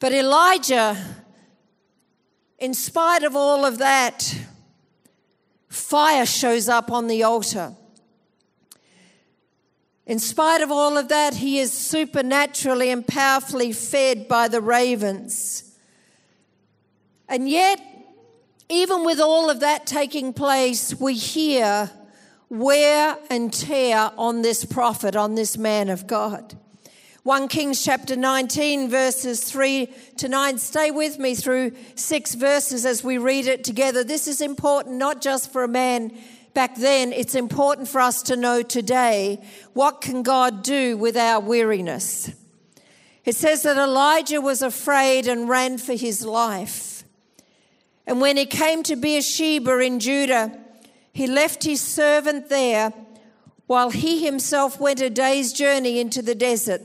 But 0.00 0.12
Elijah 0.12 1.21
in 2.62 2.74
spite 2.74 3.24
of 3.24 3.34
all 3.34 3.64
of 3.64 3.78
that, 3.78 4.38
fire 5.68 6.24
shows 6.24 6.68
up 6.68 6.92
on 6.92 7.08
the 7.08 7.24
altar. 7.24 7.74
In 10.06 10.20
spite 10.20 10.60
of 10.60 10.70
all 10.70 10.96
of 10.96 11.08
that, 11.08 11.34
he 11.34 11.58
is 11.58 11.72
supernaturally 11.72 12.90
and 12.90 13.04
powerfully 13.04 13.72
fed 13.72 14.28
by 14.28 14.46
the 14.46 14.60
ravens. 14.60 15.76
And 17.28 17.50
yet, 17.50 17.80
even 18.68 19.04
with 19.04 19.18
all 19.18 19.50
of 19.50 19.58
that 19.58 19.84
taking 19.84 20.32
place, 20.32 20.94
we 21.00 21.14
hear 21.14 21.90
wear 22.48 23.18
and 23.28 23.52
tear 23.52 24.12
on 24.16 24.42
this 24.42 24.64
prophet, 24.64 25.16
on 25.16 25.34
this 25.34 25.58
man 25.58 25.88
of 25.88 26.06
God. 26.06 26.56
1 27.24 27.46
Kings 27.46 27.84
chapter 27.84 28.16
19, 28.16 28.90
verses 28.90 29.44
3 29.44 29.86
to 30.16 30.28
9. 30.28 30.58
Stay 30.58 30.90
with 30.90 31.20
me 31.20 31.36
through 31.36 31.70
six 31.94 32.34
verses 32.34 32.84
as 32.84 33.04
we 33.04 33.16
read 33.16 33.46
it 33.46 33.62
together. 33.62 34.02
This 34.02 34.26
is 34.26 34.40
important 34.40 34.96
not 34.96 35.22
just 35.22 35.52
for 35.52 35.62
a 35.62 35.68
man 35.68 36.18
back 36.52 36.74
then, 36.74 37.12
it's 37.12 37.36
important 37.36 37.86
for 37.86 38.00
us 38.00 38.24
to 38.24 38.34
know 38.34 38.60
today 38.60 39.40
what 39.72 40.00
can 40.00 40.24
God 40.24 40.64
do 40.64 40.96
with 40.96 41.16
our 41.16 41.38
weariness. 41.38 42.32
It 43.24 43.36
says 43.36 43.62
that 43.62 43.76
Elijah 43.76 44.40
was 44.40 44.60
afraid 44.60 45.28
and 45.28 45.48
ran 45.48 45.78
for 45.78 45.94
his 45.94 46.26
life. 46.26 47.04
And 48.04 48.20
when 48.20 48.36
he 48.36 48.46
came 48.46 48.82
to 48.82 48.96
Beersheba 48.96 49.78
in 49.78 50.00
Judah, 50.00 50.58
he 51.12 51.28
left 51.28 51.62
his 51.62 51.80
servant 51.80 52.48
there 52.48 52.92
while 53.68 53.90
he 53.90 54.24
himself 54.24 54.80
went 54.80 55.00
a 55.00 55.08
day's 55.08 55.52
journey 55.52 56.00
into 56.00 56.20
the 56.20 56.34
desert. 56.34 56.82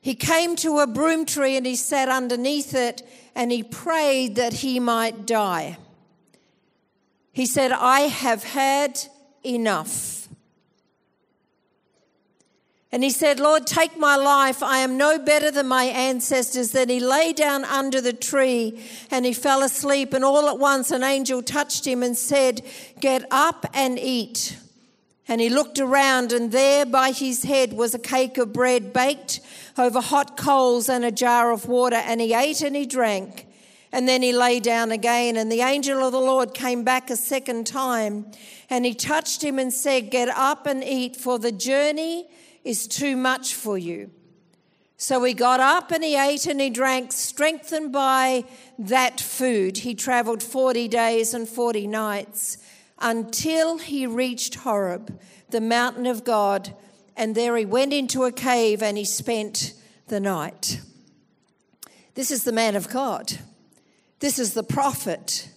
He 0.00 0.14
came 0.14 0.56
to 0.56 0.78
a 0.78 0.86
broom 0.86 1.26
tree 1.26 1.56
and 1.56 1.66
he 1.66 1.76
sat 1.76 2.08
underneath 2.08 2.74
it 2.74 3.02
and 3.34 3.52
he 3.52 3.62
prayed 3.62 4.36
that 4.36 4.54
he 4.54 4.80
might 4.80 5.26
die. 5.26 5.76
He 7.32 7.46
said, 7.46 7.70
I 7.72 8.00
have 8.00 8.44
had 8.44 8.98
enough. 9.44 10.28
And 12.92 13.04
he 13.04 13.10
said, 13.10 13.38
Lord, 13.38 13.68
take 13.68 13.96
my 13.96 14.16
life. 14.16 14.64
I 14.64 14.78
am 14.78 14.96
no 14.96 15.16
better 15.18 15.50
than 15.52 15.68
my 15.68 15.84
ancestors. 15.84 16.72
Then 16.72 16.88
he 16.88 16.98
lay 16.98 17.32
down 17.32 17.64
under 17.64 18.00
the 18.00 18.12
tree 18.12 18.82
and 19.12 19.24
he 19.24 19.32
fell 19.32 19.62
asleep. 19.62 20.12
And 20.12 20.24
all 20.24 20.48
at 20.48 20.58
once 20.58 20.90
an 20.90 21.04
angel 21.04 21.40
touched 21.40 21.86
him 21.86 22.02
and 22.02 22.16
said, 22.18 22.62
Get 22.98 23.24
up 23.30 23.64
and 23.74 23.96
eat. 23.96 24.56
And 25.30 25.40
he 25.40 25.48
looked 25.48 25.78
around, 25.78 26.32
and 26.32 26.50
there 26.50 26.84
by 26.84 27.12
his 27.12 27.44
head 27.44 27.72
was 27.72 27.94
a 27.94 28.00
cake 28.00 28.36
of 28.36 28.52
bread 28.52 28.92
baked 28.92 29.38
over 29.78 30.00
hot 30.00 30.36
coals 30.36 30.88
and 30.88 31.04
a 31.04 31.12
jar 31.12 31.52
of 31.52 31.68
water. 31.68 31.94
And 31.94 32.20
he 32.20 32.34
ate 32.34 32.62
and 32.62 32.74
he 32.74 32.84
drank. 32.84 33.46
And 33.92 34.08
then 34.08 34.22
he 34.22 34.32
lay 34.32 34.58
down 34.58 34.90
again. 34.90 35.36
And 35.36 35.50
the 35.50 35.60
angel 35.60 36.04
of 36.04 36.10
the 36.10 36.20
Lord 36.20 36.52
came 36.52 36.82
back 36.82 37.10
a 37.10 37.16
second 37.16 37.68
time. 37.68 38.26
And 38.68 38.84
he 38.84 38.92
touched 38.92 39.44
him 39.44 39.60
and 39.60 39.72
said, 39.72 40.10
Get 40.10 40.28
up 40.30 40.66
and 40.66 40.82
eat, 40.82 41.14
for 41.14 41.38
the 41.38 41.52
journey 41.52 42.28
is 42.64 42.88
too 42.88 43.16
much 43.16 43.54
for 43.54 43.78
you. 43.78 44.10
So 44.96 45.22
he 45.22 45.32
got 45.32 45.60
up 45.60 45.92
and 45.92 46.02
he 46.02 46.16
ate 46.16 46.46
and 46.46 46.60
he 46.60 46.70
drank, 46.70 47.12
strengthened 47.12 47.92
by 47.92 48.46
that 48.80 49.20
food. 49.20 49.78
He 49.78 49.94
traveled 49.94 50.42
40 50.42 50.88
days 50.88 51.34
and 51.34 51.48
40 51.48 51.86
nights 51.86 52.58
until 53.00 53.78
he 53.78 54.06
reached 54.06 54.56
Horeb, 54.56 55.18
the 55.50 55.60
mountain 55.60 56.06
of 56.06 56.24
God, 56.24 56.74
and 57.16 57.34
there 57.34 57.56
he 57.56 57.64
went 57.64 57.92
into 57.92 58.24
a 58.24 58.32
cave 58.32 58.82
and 58.82 58.96
he 58.96 59.04
spent 59.04 59.74
the 60.08 60.20
night. 60.20 60.80
This 62.14 62.30
is 62.30 62.44
the 62.44 62.52
man 62.52 62.76
of 62.76 62.88
God. 62.88 63.38
This 64.20 64.38
is 64.38 64.54
the 64.54 64.62
prophet. 64.62 65.50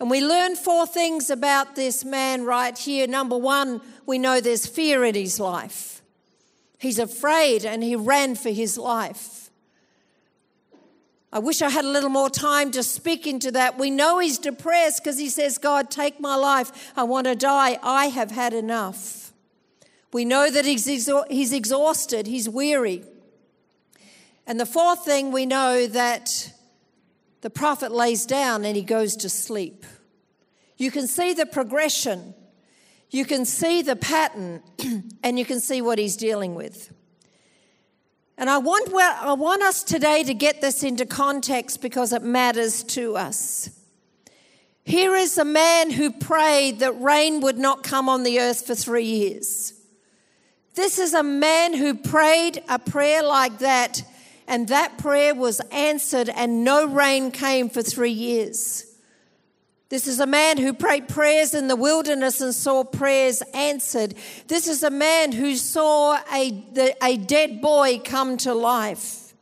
And 0.00 0.10
we 0.10 0.20
learn 0.20 0.56
four 0.56 0.86
things 0.86 1.30
about 1.30 1.76
this 1.76 2.04
man 2.04 2.44
right 2.44 2.76
here. 2.76 3.06
Number 3.06 3.38
one, 3.38 3.80
we 4.06 4.18
know 4.18 4.40
there's 4.40 4.66
fear 4.66 5.04
in 5.04 5.14
his 5.14 5.38
life. 5.38 6.02
He's 6.78 6.98
afraid 6.98 7.64
and 7.64 7.82
he 7.82 7.96
ran 7.96 8.34
for 8.34 8.50
his 8.50 8.76
life. 8.76 9.43
I 11.34 11.40
wish 11.40 11.62
I 11.62 11.68
had 11.68 11.84
a 11.84 11.88
little 11.88 12.10
more 12.10 12.30
time 12.30 12.70
to 12.70 12.84
speak 12.84 13.26
into 13.26 13.50
that. 13.50 13.76
We 13.76 13.90
know 13.90 14.20
he's 14.20 14.38
depressed 14.38 15.02
because 15.02 15.18
he 15.18 15.28
says, 15.28 15.58
God, 15.58 15.90
take 15.90 16.20
my 16.20 16.36
life. 16.36 16.92
I 16.96 17.02
want 17.02 17.26
to 17.26 17.34
die. 17.34 17.76
I 17.82 18.06
have 18.06 18.30
had 18.30 18.54
enough. 18.54 19.32
We 20.12 20.24
know 20.24 20.48
that 20.48 20.64
he's, 20.64 20.84
he's 20.84 21.52
exhausted, 21.52 22.28
he's 22.28 22.48
weary. 22.48 23.02
And 24.46 24.60
the 24.60 24.66
fourth 24.66 25.04
thing, 25.04 25.32
we 25.32 25.44
know 25.44 25.88
that 25.88 26.52
the 27.40 27.50
prophet 27.50 27.90
lays 27.90 28.26
down 28.26 28.64
and 28.64 28.76
he 28.76 28.82
goes 28.82 29.16
to 29.16 29.28
sleep. 29.28 29.84
You 30.76 30.92
can 30.92 31.08
see 31.08 31.32
the 31.32 31.46
progression, 31.46 32.34
you 33.10 33.24
can 33.24 33.44
see 33.44 33.82
the 33.82 33.96
pattern, 33.96 34.62
and 35.24 35.36
you 35.36 35.44
can 35.44 35.58
see 35.58 35.82
what 35.82 35.98
he's 35.98 36.16
dealing 36.16 36.54
with. 36.54 36.93
And 38.36 38.50
I 38.50 38.58
want, 38.58 38.92
I 38.92 39.32
want 39.34 39.62
us 39.62 39.84
today 39.84 40.24
to 40.24 40.34
get 40.34 40.60
this 40.60 40.82
into 40.82 41.06
context 41.06 41.80
because 41.80 42.12
it 42.12 42.22
matters 42.22 42.82
to 42.84 43.16
us. 43.16 43.70
Here 44.84 45.14
is 45.14 45.38
a 45.38 45.44
man 45.44 45.90
who 45.90 46.10
prayed 46.10 46.80
that 46.80 47.00
rain 47.00 47.40
would 47.40 47.58
not 47.58 47.82
come 47.82 48.08
on 48.08 48.22
the 48.22 48.40
earth 48.40 48.66
for 48.66 48.74
three 48.74 49.04
years. 49.04 49.72
This 50.74 50.98
is 50.98 51.14
a 51.14 51.22
man 51.22 51.72
who 51.74 51.94
prayed 51.94 52.62
a 52.68 52.78
prayer 52.78 53.22
like 53.22 53.60
that, 53.60 54.02
and 54.48 54.68
that 54.68 54.98
prayer 54.98 55.34
was 55.34 55.60
answered, 55.70 56.28
and 56.28 56.64
no 56.64 56.86
rain 56.86 57.30
came 57.30 57.70
for 57.70 57.82
three 57.82 58.10
years. 58.10 58.93
This 59.90 60.06
is 60.06 60.18
a 60.18 60.26
man 60.26 60.58
who 60.58 60.72
prayed 60.72 61.08
prayers 61.08 61.54
in 61.54 61.68
the 61.68 61.76
wilderness 61.76 62.40
and 62.40 62.54
saw 62.54 62.84
prayers 62.84 63.42
answered. 63.52 64.14
This 64.48 64.66
is 64.66 64.82
a 64.82 64.90
man 64.90 65.32
who 65.32 65.56
saw 65.56 66.18
a, 66.32 66.50
the, 66.72 66.96
a 67.04 67.16
dead 67.16 67.60
boy 67.60 68.00
come 68.02 68.36
to 68.38 68.54
life. 68.54 69.34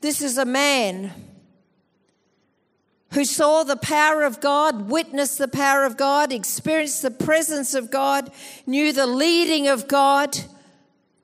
This 0.00 0.22
is 0.22 0.38
a 0.38 0.44
man 0.44 1.12
who 3.14 3.24
saw 3.24 3.64
the 3.64 3.76
power 3.76 4.22
of 4.22 4.40
God, 4.40 4.90
witnessed 4.90 5.38
the 5.38 5.48
power 5.48 5.84
of 5.84 5.96
God, 5.96 6.30
experienced 6.30 7.02
the 7.02 7.10
presence 7.10 7.74
of 7.74 7.90
God, 7.90 8.30
knew 8.66 8.92
the 8.92 9.06
leading 9.06 9.66
of 9.66 9.88
God. 9.88 10.38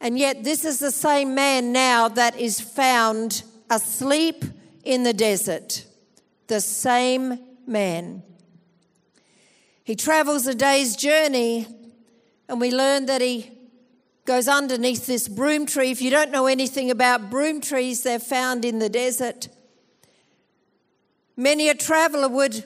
And 0.01 0.19
yet, 0.19 0.45
this 0.45 0.65
is 0.65 0.79
the 0.79 0.91
same 0.91 1.35
man 1.35 1.73
now 1.73 2.09
that 2.09 2.39
is 2.39 2.59
found 2.59 3.43
asleep 3.71 4.45
in 4.83 5.03
the 5.03 5.13
desert. 5.13 5.85
The 6.47 6.61
same 6.61 7.39
man. 7.67 8.23
He 9.85 9.95
travels 9.95 10.47
a 10.47 10.55
day's 10.55 10.97
journey, 10.97 11.67
and 12.49 12.61
we 12.61 12.71
learn 12.71 13.07
that 13.07 13.21
he 13.21 13.51
goes 14.25 14.49
underneath 14.49 15.07
this 15.07 15.29
broom 15.29 15.67
tree. 15.67 15.91
If 15.91 16.01
you 16.01 16.11
don't 16.11 16.31
know 16.31 16.47
anything 16.47 16.91
about 16.91 17.31
broom 17.31 17.61
trees, 17.61 18.03
they're 18.03 18.19
found 18.19 18.65
in 18.65 18.79
the 18.79 18.89
desert. 18.89 19.49
Many 21.37 21.69
a 21.69 21.75
traveler 21.75 22.29
would 22.29 22.65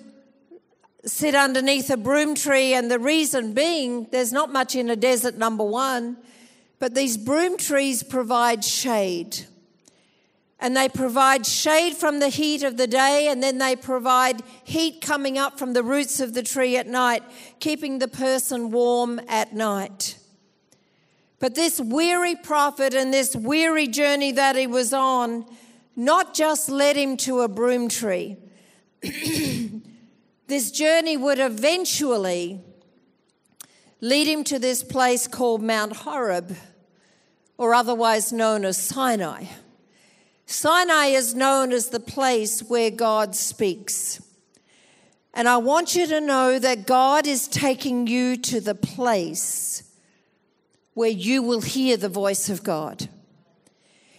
sit 1.05 1.35
underneath 1.35 1.91
a 1.91 1.97
broom 1.97 2.35
tree, 2.35 2.75
and 2.75 2.91
the 2.91 2.99
reason 2.99 3.53
being 3.55 4.07
there's 4.11 4.33
not 4.33 4.53
much 4.53 4.77
in 4.77 4.91
a 4.91 4.97
desert, 4.97 5.37
number 5.37 5.65
one, 5.65 6.17
but 6.79 6.95
these 6.95 7.17
broom 7.17 7.57
trees 7.57 8.03
provide 8.03 8.65
shade 8.65 9.47
and 10.61 10.77
they 10.77 10.89
provide 10.89 11.47
shade 11.47 11.95
from 11.95 12.19
the 12.19 12.29
heat 12.29 12.63
of 12.63 12.77
the 12.77 12.87
day, 12.87 13.29
and 13.29 13.43
then 13.43 13.59
they 13.59 13.77
provide 13.77 14.43
heat 14.65 15.01
coming 15.01 15.39
up 15.39 15.59
from 15.59 15.73
the 15.73 15.83
roots 15.83 16.21
of 16.21 16.35
the 16.35 16.43
tree 16.43 16.77
at 16.77 16.87
night, 16.87 17.23
keeping 17.61 17.99
the 17.99 18.09
person 18.09 18.71
warm 18.71 19.21
at 19.29 19.55
night. 19.55 20.19
But 21.39 21.55
this 21.55 21.81
weary 21.81 22.35
prophet 22.35 22.95
and 22.95 23.15
this 23.15 23.37
weary 23.37 23.87
journey 23.87 24.33
that 24.33 24.57
he 24.57 24.67
was 24.67 24.93
on 24.93 25.47
not 25.95 26.35
just 26.35 26.69
led 26.69 26.97
him 26.97 27.17
to 27.17 27.41
a 27.41 27.49
broom 27.49 27.89
tree. 27.89 28.37
this 29.03 30.71
journey 30.71 31.17
would 31.17 31.39
eventually 31.39 32.61
lead 34.01 34.27
him 34.27 34.45
to 34.45 34.59
this 34.59 34.83
place 34.83 35.27
called 35.27 35.63
Mount 35.63 35.97
Horeb, 35.97 36.57
or 37.57 37.75
otherwise 37.75 38.33
known 38.33 38.65
as 38.65 38.77
Sinai. 38.77 39.47
Sinai 40.51 41.09
is 41.09 41.35
known 41.35 41.73
as 41.73 41.91
the 41.91 42.01
place 42.01 42.63
where 42.63 42.91
God 42.91 43.37
speaks. 43.37 44.19
And 45.35 45.47
I 45.47 45.59
want 45.59 45.95
you 45.95 46.07
to 46.07 46.23
know 46.23 46.59
that 46.59 46.87
God 46.87 47.27
is 47.27 47.49
taking 47.49 48.07
you 48.07 48.35
to 48.39 48.59
the 48.59 48.75
place 48.75 49.83
where 50.95 51.11
you 51.11 51.43
will 51.43 51.61
hear 51.61 51.99
the 51.99 52.09
voice 52.09 52.49
of 52.49 52.65
God. 52.65 53.11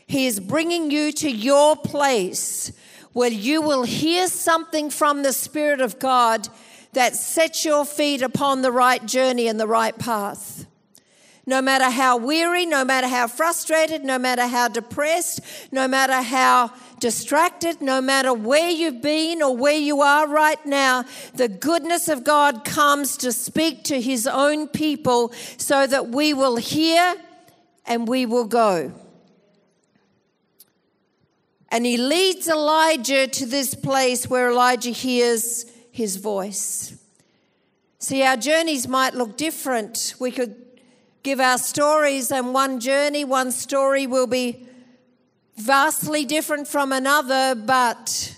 He 0.06 0.28
is 0.28 0.40
bringing 0.40 0.92
you 0.92 1.12
to 1.14 1.32
your 1.32 1.76
place 1.76 2.74
where 3.12 3.32
you 3.32 3.64
will 3.64 3.84
hear 3.84 4.28
something 4.28 4.92
from 4.92 5.24
the 5.24 5.34
Spirit 5.34 5.82
of 5.82 5.98
God 5.98 6.48
that 6.94 7.16
sets 7.16 7.66
your 7.66 7.86
feet 7.86 8.22
upon 8.22 8.62
the 8.62 8.72
right 8.72 9.04
journey 9.04 9.48
and 9.48 9.60
the 9.60 9.68
right 9.68 9.98
path 9.98 10.68
no 11.50 11.64
matter 11.64 11.90
how 11.90 12.16
weary, 12.16 12.64
no 12.68 12.86
matter 12.86 13.08
how 13.08 13.28
frustrated, 13.28 14.04
no 14.04 14.20
matter 14.20 14.46
how 14.46 14.68
depressed, 14.68 15.42
no 15.72 15.88
matter 15.88 16.22
how 16.22 16.72
distracted, 17.00 17.82
no 17.82 18.00
matter 18.00 18.32
where 18.32 18.70
you've 18.70 19.02
been 19.02 19.42
or 19.42 19.58
where 19.58 19.80
you 19.80 20.02
are 20.02 20.28
right 20.28 20.64
now, 20.64 21.04
the 21.34 21.48
goodness 21.48 22.08
of 22.08 22.24
God 22.24 22.64
comes 22.64 23.18
to 23.18 23.32
speak 23.32 23.84
to 23.86 24.00
his 24.00 24.28
own 24.28 24.68
people 24.68 25.34
so 25.58 25.88
that 25.88 26.10
we 26.10 26.36
will 26.36 26.58
hear 26.58 27.16
and 27.88 28.08
we 28.08 28.28
will 28.28 28.46
go. 28.46 28.94
And 31.70 31.84
he 31.84 31.98
leads 31.98 32.48
Elijah 32.48 33.26
to 33.26 33.46
this 33.48 33.74
place 33.74 34.30
where 34.30 34.52
Elijah 34.52 34.92
hears 34.92 35.66
his 35.92 36.18
voice. 36.18 36.96
See, 37.98 38.22
our 38.22 38.38
journeys 38.38 38.88
might 38.88 39.16
look 39.16 39.36
different. 39.36 40.14
We 40.20 40.30
could 40.30 40.69
give 41.24 41.40
our 41.40 41.58
stories, 41.58 42.32
and 42.32 42.54
one 42.54 42.80
journey, 42.80 43.26
one 43.26 43.52
story 43.52 44.08
will 44.08 44.28
be 44.28 44.68
vastly 45.58 46.26
different 46.26 46.68
from 46.68 46.92
another, 46.92 47.56
but 47.56 48.36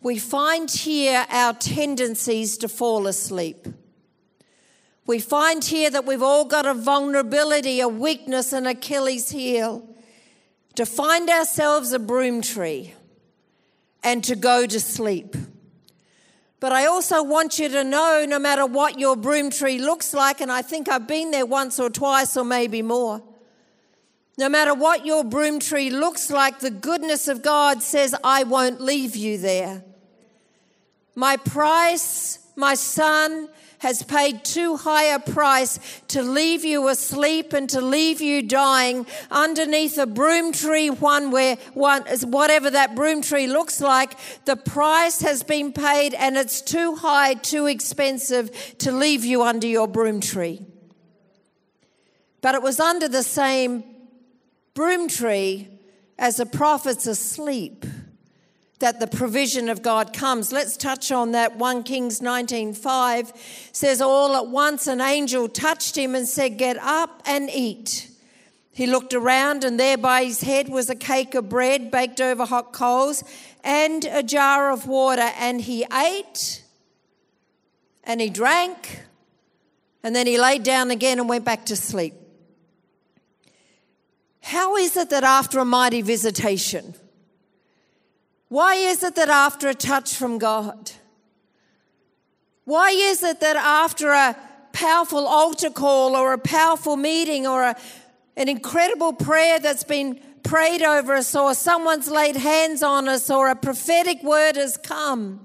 we 0.00 0.18
find 0.18 0.70
here 0.70 1.26
our 1.30 1.52
tendencies 1.54 2.58
to 2.58 2.68
fall 2.68 3.06
asleep. 3.06 3.66
We 5.06 5.18
find 5.18 5.62
here 5.62 5.90
that 5.90 6.06
we've 6.06 6.22
all 6.22 6.46
got 6.46 6.64
a 6.64 6.72
vulnerability, 6.72 7.80
a 7.80 7.88
weakness, 7.88 8.52
an 8.52 8.66
Achilles 8.66 9.30
heel 9.30 9.86
to 10.76 10.86
find 10.86 11.28
ourselves 11.28 11.92
a 11.92 11.98
broom 11.98 12.40
tree 12.40 12.94
and 14.02 14.24
to 14.24 14.34
go 14.34 14.66
to 14.66 14.80
sleep. 14.80 15.36
But 16.64 16.72
I 16.72 16.86
also 16.86 17.22
want 17.22 17.58
you 17.58 17.68
to 17.68 17.84
know 17.84 18.24
no 18.26 18.38
matter 18.38 18.64
what 18.64 18.98
your 18.98 19.16
broom 19.16 19.50
tree 19.50 19.76
looks 19.76 20.14
like, 20.14 20.40
and 20.40 20.50
I 20.50 20.62
think 20.62 20.88
I've 20.88 21.06
been 21.06 21.30
there 21.30 21.44
once 21.44 21.78
or 21.78 21.90
twice 21.90 22.38
or 22.38 22.44
maybe 22.46 22.80
more. 22.80 23.22
No 24.38 24.48
matter 24.48 24.72
what 24.72 25.04
your 25.04 25.24
broom 25.24 25.60
tree 25.60 25.90
looks 25.90 26.30
like, 26.30 26.60
the 26.60 26.70
goodness 26.70 27.28
of 27.28 27.42
God 27.42 27.82
says, 27.82 28.14
I 28.24 28.44
won't 28.44 28.80
leave 28.80 29.14
you 29.14 29.36
there. 29.36 29.84
My 31.14 31.36
price, 31.36 32.38
my 32.56 32.76
son, 32.76 33.50
has 33.84 34.02
paid 34.02 34.42
too 34.42 34.76
high 34.76 35.04
a 35.04 35.18
price 35.18 35.78
to 36.08 36.22
leave 36.22 36.64
you 36.64 36.88
asleep 36.88 37.52
and 37.52 37.68
to 37.68 37.82
leave 37.82 38.22
you 38.22 38.40
dying 38.40 39.06
underneath 39.30 39.98
a 39.98 40.06
broom 40.06 40.52
tree, 40.52 40.88
one 40.88 41.30
where 41.30 41.56
one, 41.74 42.02
whatever 42.22 42.70
that 42.70 42.94
broom 42.94 43.20
tree 43.20 43.46
looks 43.46 43.82
like, 43.82 44.16
the 44.46 44.56
price 44.56 45.20
has 45.20 45.42
been 45.42 45.70
paid 45.70 46.14
and 46.14 46.38
it's 46.38 46.62
too 46.62 46.94
high, 46.94 47.34
too 47.34 47.66
expensive 47.66 48.50
to 48.78 48.90
leave 48.90 49.22
you 49.22 49.42
under 49.42 49.66
your 49.66 49.86
broom 49.86 50.18
tree. 50.18 50.64
But 52.40 52.54
it 52.54 52.62
was 52.62 52.80
under 52.80 53.06
the 53.06 53.22
same 53.22 53.84
broom 54.72 55.08
tree 55.08 55.68
as 56.18 56.36
the 56.38 56.46
prophet's 56.46 57.06
asleep 57.06 57.84
that 58.80 59.00
the 59.00 59.06
provision 59.06 59.68
of 59.68 59.82
God 59.82 60.12
comes. 60.12 60.52
Let's 60.52 60.76
touch 60.76 61.12
on 61.12 61.32
that. 61.32 61.56
1 61.56 61.82
Kings 61.84 62.20
19:5 62.20 63.32
says 63.72 64.00
all 64.00 64.36
at 64.36 64.48
once 64.48 64.86
an 64.86 65.00
angel 65.00 65.48
touched 65.48 65.96
him 65.96 66.14
and 66.14 66.28
said, 66.28 66.58
"Get 66.58 66.76
up 66.78 67.22
and 67.24 67.48
eat." 67.50 68.08
He 68.72 68.86
looked 68.86 69.14
around 69.14 69.62
and 69.62 69.78
there 69.78 69.96
by 69.96 70.24
his 70.24 70.40
head 70.40 70.68
was 70.68 70.90
a 70.90 70.96
cake 70.96 71.36
of 71.36 71.48
bread 71.48 71.92
baked 71.92 72.20
over 72.20 72.44
hot 72.44 72.72
coals 72.72 73.22
and 73.62 74.04
a 74.04 74.22
jar 74.22 74.72
of 74.72 74.88
water 74.88 75.30
and 75.38 75.60
he 75.60 75.86
ate 75.92 76.64
and 78.02 78.20
he 78.20 78.28
drank 78.28 79.02
and 80.02 80.14
then 80.14 80.26
he 80.26 80.38
laid 80.38 80.64
down 80.64 80.90
again 80.90 81.20
and 81.20 81.28
went 81.28 81.44
back 81.44 81.64
to 81.66 81.76
sleep. 81.76 82.14
How 84.42 84.76
is 84.76 84.96
it 84.96 85.08
that 85.10 85.24
after 85.24 85.60
a 85.60 85.64
mighty 85.64 86.02
visitation, 86.02 86.94
why 88.54 88.76
is 88.76 89.02
it 89.02 89.16
that 89.16 89.28
after 89.28 89.66
a 89.66 89.74
touch 89.74 90.14
from 90.14 90.38
God? 90.38 90.92
Why 92.64 92.90
is 92.90 93.24
it 93.24 93.40
that 93.40 93.56
after 93.56 94.12
a 94.12 94.36
powerful 94.72 95.26
altar 95.26 95.70
call 95.70 96.14
or 96.14 96.32
a 96.32 96.38
powerful 96.38 96.94
meeting 96.94 97.48
or 97.48 97.64
a, 97.64 97.76
an 98.36 98.48
incredible 98.48 99.12
prayer 99.12 99.58
that's 99.58 99.82
been 99.82 100.20
prayed 100.44 100.82
over 100.82 101.14
us 101.14 101.34
or 101.34 101.52
someone's 101.52 102.08
laid 102.08 102.36
hands 102.36 102.80
on 102.84 103.08
us 103.08 103.28
or 103.28 103.48
a 103.48 103.56
prophetic 103.56 104.22
word 104.22 104.54
has 104.54 104.76
come 104.76 105.44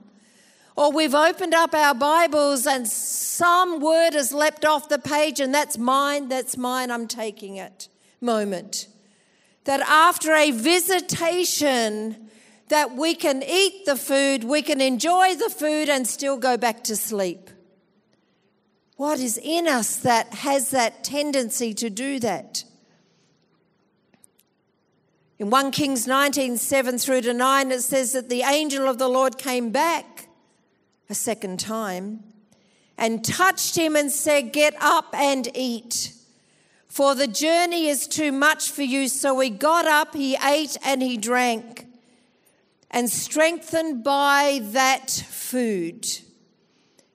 or 0.75 0.91
we've 0.91 1.15
opened 1.15 1.55
up 1.55 1.73
our 1.73 1.95
Bibles 1.95 2.67
and 2.67 2.87
some 2.87 3.79
word 3.79 4.13
has 4.13 4.31
leapt 4.31 4.65
off 4.65 4.87
the 4.87 4.99
page 4.99 5.39
and 5.39 5.51
that's 5.51 5.79
mine, 5.79 6.27
that's 6.27 6.57
mine, 6.57 6.91
I'm 6.91 7.07
taking 7.07 7.57
it 7.57 7.87
moment. 8.21 8.87
That 9.63 9.81
after 9.81 10.31
a 10.35 10.51
visitation, 10.51 12.28
that 12.69 12.95
we 12.95 13.15
can 13.15 13.43
eat 13.43 13.85
the 13.85 13.95
food, 13.95 14.43
we 14.43 14.61
can 14.61 14.79
enjoy 14.79 15.35
the 15.35 15.49
food, 15.49 15.89
and 15.89 16.07
still 16.07 16.37
go 16.37 16.55
back 16.55 16.83
to 16.85 16.95
sleep. 16.95 17.49
What 18.95 19.19
is 19.19 19.39
in 19.41 19.67
us 19.67 19.97
that 19.97 20.33
has 20.35 20.71
that 20.71 21.03
tendency 21.03 21.73
to 21.73 21.89
do 21.89 22.19
that? 22.19 22.63
In 25.39 25.49
1 25.49 25.71
Kings 25.71 26.05
19 26.05 26.57
7 26.57 26.97
through 26.97 27.21
to 27.21 27.33
9, 27.33 27.71
it 27.71 27.81
says 27.81 28.11
that 28.11 28.29
the 28.29 28.41
angel 28.43 28.87
of 28.87 28.97
the 28.97 29.07
Lord 29.07 29.37
came 29.37 29.71
back 29.71 30.27
a 31.09 31.15
second 31.15 31.59
time 31.59 32.23
and 32.97 33.23
touched 33.23 33.77
him 33.77 33.95
and 33.95 34.11
said, 34.11 34.53
Get 34.53 34.75
up 34.79 35.15
and 35.15 35.47
eat, 35.55 36.13
for 36.85 37.15
the 37.15 37.27
journey 37.27 37.87
is 37.87 38.05
too 38.05 38.31
much 38.31 38.69
for 38.69 38.83
you. 38.83 39.07
So 39.07 39.39
he 39.39 39.49
got 39.49 39.87
up, 39.87 40.13
he 40.13 40.37
ate, 40.43 40.77
and 40.83 41.01
he 41.01 41.17
drank 41.17 41.88
and 42.91 43.09
strengthened 43.09 44.03
by 44.03 44.61
that 44.63 45.09
food. 45.09 46.05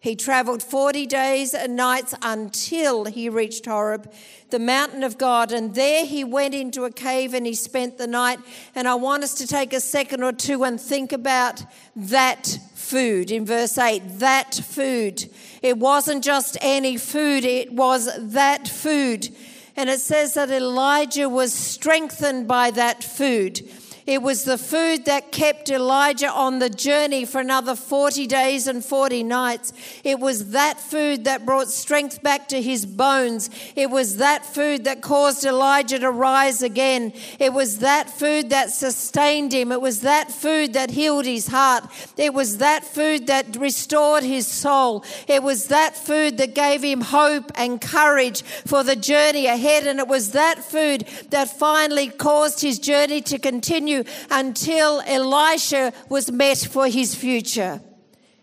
He 0.05 0.17
traveled 0.17 0.63
40 0.63 1.07
days 1.07 1.55
and 1.55 1.77
nights 1.77 2.15
until 2.21 3.07
he 3.07 3.31
reached 3.31 3.65
Horeb, 3.65 4.13
the 4.51 4.59
mountain 4.59 5.03
of 5.03 5.17
God, 5.17 5.51
and 5.51 5.75
there 5.75 6.05
he 6.05 6.25
went 6.25 6.55
into 6.55 6.85
a 6.85 6.91
cave 6.91 7.33
and 7.33 7.47
he 7.47 7.55
spent 7.55 7.97
the 7.97 8.07
night. 8.07 8.39
And 8.75 8.87
I 8.87 8.97
want 8.97 9.23
us 9.23 9.33
to 9.37 9.47
take 9.47 9.73
a 9.73 9.81
second 9.81 10.23
or 10.23 10.33
two 10.33 10.63
and 10.63 10.79
think 10.79 11.15
about 11.15 11.65
that 11.97 12.59
food 12.75 13.31
in 13.31 13.47
verse 13.47 13.79
8. 13.79 14.19
That 14.19 14.55
food. 14.55 15.25
It 15.63 15.79
wasn't 15.79 16.23
just 16.23 16.59
any 16.61 16.99
food, 16.99 17.47
it 17.47 17.73
was 17.73 18.11
that 18.19 18.69
food. 18.69 19.31
And 19.75 19.89
it 19.89 20.01
says 20.01 20.35
that 20.35 20.51
Elijah 20.51 21.31
was 21.31 21.55
strengthened 21.55 22.47
by 22.47 22.71
that 22.73 23.03
food. 23.03 23.67
It 24.07 24.21
was 24.21 24.45
the 24.45 24.59
food 24.59 25.07
that 25.07 25.33
kept 25.33 25.71
Elijah 25.71 26.31
on 26.31 26.59
the 26.59 26.69
journey 26.69 27.25
for 27.25 27.41
another 27.41 27.75
40 27.75 28.27
days 28.27 28.67
and 28.67 28.85
40 28.85 29.23
nights. 29.23 29.73
It 30.05 30.21
was 30.21 30.51
that 30.51 30.79
food 30.79 31.25
that 31.25 31.47
brought 31.47 31.69
strength 31.69 32.23
back 32.23 32.49
to 32.49 32.61
his 32.61 32.85
bones. 32.85 33.49
It 33.75 33.89
was 33.89 34.19
that 34.19 34.45
food 34.45 34.85
that 34.85 35.01
caused 35.01 35.47
Elijah 35.47 35.99
to 36.01 36.11
rise 36.11 36.63
again. 36.63 37.15
It 37.39 37.55
was 37.55 37.79
that 37.79 38.11
food 38.11 38.51
that 38.51 38.71
sustained 38.73 39.55
him. 39.55 39.73
It 39.73 39.81
was 39.81 40.03
that 40.03 40.31
food 40.31 40.75
that 40.75 40.91
healed 40.91 41.25
his 41.25 41.47
heart. 41.47 41.85
It 42.19 42.35
was 42.35 42.59
that 42.59 42.85
food 42.85 43.27
that 43.29 43.57
restored 43.57 44.23
his 44.23 44.47
soul. 44.47 45.03
It 45.27 45.43
was 45.43 45.69
that 45.69 45.97
food 45.97 46.37
that 46.37 46.55
gave 46.55 46.83
him 46.83 47.01
hope 47.01 47.51
and 47.55 47.81
courage 47.81 48.43
for 48.43 48.85
the 48.85 48.97
journey 48.97 49.47
ahead. 49.47 49.87
And 49.87 49.99
it 49.99 50.09
was 50.09 50.33
that 50.33 50.59
food 50.59 51.07
that 51.31 51.49
finally 51.49 52.09
caused 52.09 52.61
his 52.61 52.79
journey 52.79 53.23
to 53.23 53.39
continue 53.39 53.94
continue 54.03 54.27
until 54.31 55.01
Elisha 55.07 55.93
was 56.09 56.31
met 56.31 56.59
for 56.59 56.89
his 56.89 57.15
future. 57.15 57.81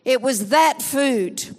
It 0.06 0.22
was 0.22 0.50
that 0.50 0.82
food. 0.82 1.56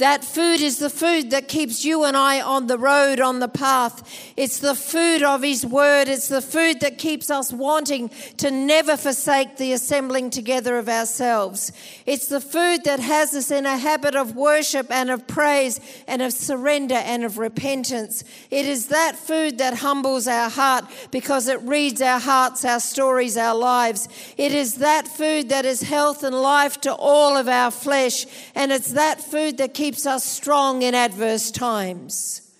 That 0.00 0.24
food 0.24 0.62
is 0.62 0.78
the 0.78 0.88
food 0.88 1.30
that 1.30 1.46
keeps 1.46 1.84
you 1.84 2.04
and 2.04 2.16
I 2.16 2.40
on 2.40 2.68
the 2.68 2.78
road, 2.78 3.20
on 3.20 3.38
the 3.40 3.48
path. 3.48 4.02
It's 4.34 4.58
the 4.58 4.74
food 4.74 5.22
of 5.22 5.42
His 5.42 5.66
Word. 5.66 6.08
It's 6.08 6.28
the 6.28 6.40
food 6.40 6.80
that 6.80 6.96
keeps 6.96 7.30
us 7.30 7.52
wanting 7.52 8.10
to 8.38 8.50
never 8.50 8.96
forsake 8.96 9.58
the 9.58 9.74
assembling 9.74 10.30
together 10.30 10.78
of 10.78 10.88
ourselves. 10.88 11.70
It's 12.06 12.28
the 12.28 12.40
food 12.40 12.84
that 12.84 13.00
has 13.00 13.34
us 13.34 13.50
in 13.50 13.66
a 13.66 13.76
habit 13.76 14.16
of 14.16 14.34
worship 14.34 14.90
and 14.90 15.10
of 15.10 15.26
praise 15.26 15.78
and 16.08 16.22
of 16.22 16.32
surrender 16.32 16.94
and 16.94 17.22
of 17.22 17.36
repentance. 17.36 18.24
It 18.50 18.64
is 18.64 18.86
that 18.86 19.16
food 19.16 19.58
that 19.58 19.74
humbles 19.74 20.26
our 20.26 20.48
heart 20.48 20.86
because 21.10 21.46
it 21.46 21.60
reads 21.60 22.00
our 22.00 22.20
hearts, 22.20 22.64
our 22.64 22.80
stories, 22.80 23.36
our 23.36 23.54
lives. 23.54 24.08
It 24.38 24.52
is 24.52 24.76
that 24.76 25.06
food 25.06 25.50
that 25.50 25.66
is 25.66 25.82
health 25.82 26.22
and 26.22 26.34
life 26.34 26.80
to 26.80 26.94
all 26.94 27.36
of 27.36 27.48
our 27.48 27.70
flesh. 27.70 28.24
And 28.54 28.72
it's 28.72 28.92
that 28.92 29.20
food 29.20 29.58
that 29.58 29.74
keeps 29.74 29.89
keeps 29.90 30.06
us 30.06 30.22
strong 30.22 30.82
in 30.82 30.94
adverse 30.94 31.50
times. 31.50 32.52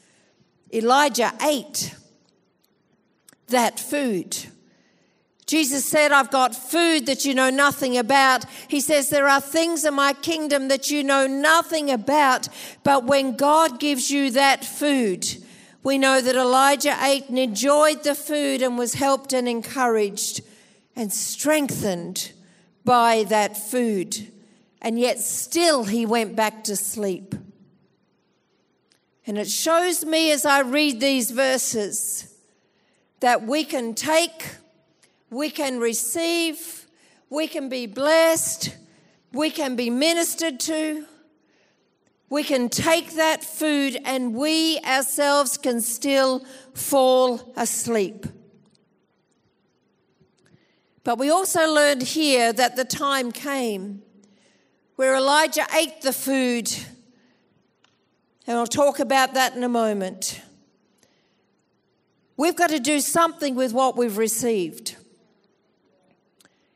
Elijah 0.75 1.33
ate 1.41 1.95
that 3.47 3.79
food. 3.79 4.37
Jesus 5.47 5.85
said, 5.85 6.11
I've 6.11 6.33
got 6.33 6.57
food 6.57 7.07
that 7.07 7.25
you 7.25 7.33
know 7.33 7.49
nothing 7.49 7.97
about. 7.97 8.47
He 8.67 8.81
says, 8.81 9.11
There 9.11 9.29
are 9.29 9.41
things 9.41 9.85
in 9.85 9.95
my 9.95 10.13
kingdom 10.13 10.67
that 10.67 10.91
you 10.91 11.05
know 11.05 11.29
nothing 11.29 11.89
about, 11.89 12.49
but 12.83 13.05
when 13.05 13.37
God 13.37 13.79
gives 13.79 14.11
you 14.11 14.33
that 14.33 14.65
food, 14.65 15.25
we 15.85 15.99
know 15.99 16.21
that 16.21 16.35
Elijah 16.35 16.99
ate 17.01 17.29
and 17.29 17.39
enjoyed 17.39 18.03
the 18.03 18.17
food 18.17 18.61
and 18.61 18.77
was 18.77 18.95
helped 18.95 19.33
and 19.33 19.49
encouraged 19.49 20.41
and 20.97 21.13
strengthened 21.13 22.33
by 22.85 23.23
that 23.29 23.57
food 23.57 24.33
and 24.81 24.99
yet 24.99 25.21
still 25.21 25.85
he 25.85 26.07
went 26.07 26.35
back 26.35 26.65
to 26.65 26.77
sleep. 26.77 27.35
And 29.27 29.39
it 29.39 29.49
shows 29.49 30.05
me 30.05 30.33
as 30.33 30.45
I 30.45 30.61
read 30.61 31.01
these 31.01 31.31
verses 31.31 32.35
that 33.21 33.43
we 33.43 33.65
can 33.65 33.95
take, 33.95 34.57
we 35.31 35.51
can 35.51 35.79
receive, 35.79 36.87
we 37.29 37.47
can 37.47 37.69
be 37.69 37.87
blessed, 37.87 38.77
we 39.33 39.51
can 39.51 39.77
be 39.77 39.91
ministered 39.91 40.59
to. 40.61 41.07
We 42.31 42.45
can 42.45 42.69
take 42.69 43.15
that 43.17 43.43
food 43.43 43.99
and 44.05 44.35
we 44.35 44.79
ourselves 44.87 45.59
can 45.59 45.81
still 45.81 46.45
fall 46.75 47.53
asleep. 47.57 48.25
But 51.03 51.19
we 51.19 51.29
also 51.29 51.67
learned 51.67 52.03
here 52.03 52.53
that 52.53 52.77
the 52.77 52.85
time 52.85 53.33
came 53.33 54.03
where 55.01 55.17
Elijah 55.17 55.67
ate 55.75 56.03
the 56.03 56.13
food. 56.13 56.71
And 58.47 58.59
I'll 58.59 58.67
talk 58.67 58.99
about 58.99 59.33
that 59.33 59.57
in 59.57 59.65
a 59.65 59.69
moment. 59.69 60.43
We've 62.37 62.55
got 62.55 62.69
to 62.69 62.79
do 62.79 63.01
something 63.01 63.55
with 63.55 63.73
what 63.73 63.97
we've 63.97 64.19
received. 64.19 64.97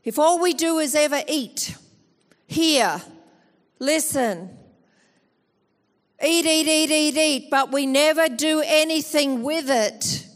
If 0.05 0.19
all 0.19 0.41
we 0.41 0.55
do 0.55 0.79
is 0.79 0.95
ever 0.95 1.23
eat, 1.29 1.77
hear, 2.47 3.03
Listen. 3.79 4.57
Eat, 6.25 6.47
eat, 6.47 6.67
eat, 6.67 6.91
eat, 6.91 7.17
eat, 7.19 7.51
but 7.51 7.71
we 7.73 7.85
never 7.85 8.31
do 8.31 8.63
anything 8.65 9.43
with 9.43 9.69
it. 9.69 10.27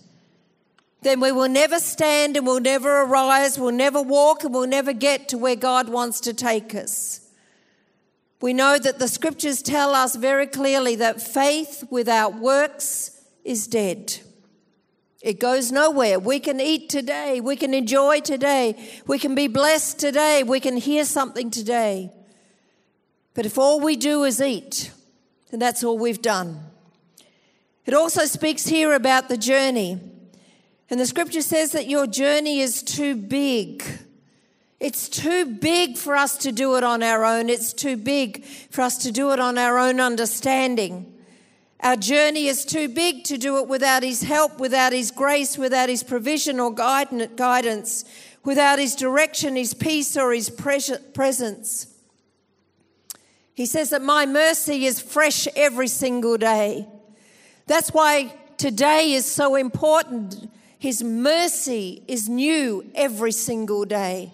Then 1.00 1.20
we 1.20 1.32
will 1.32 1.48
never 1.48 1.80
stand 1.80 2.36
and 2.36 2.46
we'll 2.46 2.60
never 2.60 3.04
arise, 3.04 3.58
we'll 3.58 3.72
never 3.72 4.02
walk, 4.02 4.44
and 4.44 4.52
we'll 4.52 4.66
never 4.66 4.92
get 4.92 5.30
to 5.30 5.38
where 5.38 5.56
God 5.56 5.88
wants 5.88 6.20
to 6.20 6.34
take 6.34 6.74
us. 6.74 7.27
We 8.40 8.52
know 8.52 8.78
that 8.78 8.98
the 8.98 9.08
scriptures 9.08 9.62
tell 9.62 9.94
us 9.94 10.14
very 10.14 10.46
clearly 10.46 10.94
that 10.96 11.20
faith 11.20 11.84
without 11.90 12.38
works 12.38 13.20
is 13.44 13.66
dead. 13.66 14.20
It 15.20 15.40
goes 15.40 15.72
nowhere. 15.72 16.20
We 16.20 16.38
can 16.38 16.60
eat 16.60 16.88
today. 16.88 17.40
We 17.40 17.56
can 17.56 17.74
enjoy 17.74 18.20
today. 18.20 18.76
We 19.06 19.18
can 19.18 19.34
be 19.34 19.48
blessed 19.48 19.98
today. 19.98 20.44
We 20.44 20.60
can 20.60 20.76
hear 20.76 21.04
something 21.04 21.50
today. 21.50 22.12
But 23.34 23.44
if 23.44 23.58
all 23.58 23.80
we 23.80 23.96
do 23.96 24.22
is 24.22 24.40
eat, 24.40 24.92
then 25.50 25.58
that's 25.58 25.82
all 25.82 25.98
we've 25.98 26.22
done. 26.22 26.60
It 27.86 27.94
also 27.94 28.26
speaks 28.26 28.66
here 28.66 28.92
about 28.92 29.28
the 29.28 29.36
journey. 29.36 29.98
And 30.90 31.00
the 31.00 31.06
scripture 31.06 31.42
says 31.42 31.72
that 31.72 31.88
your 31.88 32.06
journey 32.06 32.60
is 32.60 32.82
too 32.82 33.16
big. 33.16 33.82
It's 34.80 35.08
too 35.08 35.44
big 35.44 35.96
for 35.96 36.14
us 36.14 36.36
to 36.38 36.52
do 36.52 36.76
it 36.76 36.84
on 36.84 37.02
our 37.02 37.24
own. 37.24 37.48
It's 37.48 37.72
too 37.72 37.96
big 37.96 38.44
for 38.44 38.82
us 38.82 38.98
to 38.98 39.10
do 39.10 39.32
it 39.32 39.40
on 39.40 39.58
our 39.58 39.76
own 39.78 39.98
understanding. 40.00 41.12
Our 41.80 41.96
journey 41.96 42.46
is 42.46 42.64
too 42.64 42.88
big 42.88 43.24
to 43.24 43.38
do 43.38 43.58
it 43.58 43.68
without 43.68 44.02
His 44.02 44.22
help, 44.22 44.58
without 44.60 44.92
His 44.92 45.10
grace, 45.10 45.58
without 45.58 45.88
His 45.88 46.02
provision 46.02 46.60
or 46.60 46.72
guidance, 46.72 48.04
without 48.44 48.78
His 48.78 48.94
direction, 48.94 49.56
His 49.56 49.74
peace, 49.74 50.16
or 50.16 50.32
His 50.32 50.48
presence. 50.48 51.86
He 53.54 53.66
says 53.66 53.90
that 53.90 54.02
my 54.02 54.26
mercy 54.26 54.86
is 54.86 55.00
fresh 55.00 55.48
every 55.56 55.88
single 55.88 56.36
day. 56.36 56.86
That's 57.66 57.90
why 57.90 58.32
today 58.56 59.12
is 59.12 59.26
so 59.26 59.56
important. 59.56 60.48
His 60.78 61.02
mercy 61.02 62.04
is 62.06 62.28
new 62.28 62.88
every 62.94 63.32
single 63.32 63.84
day. 63.84 64.32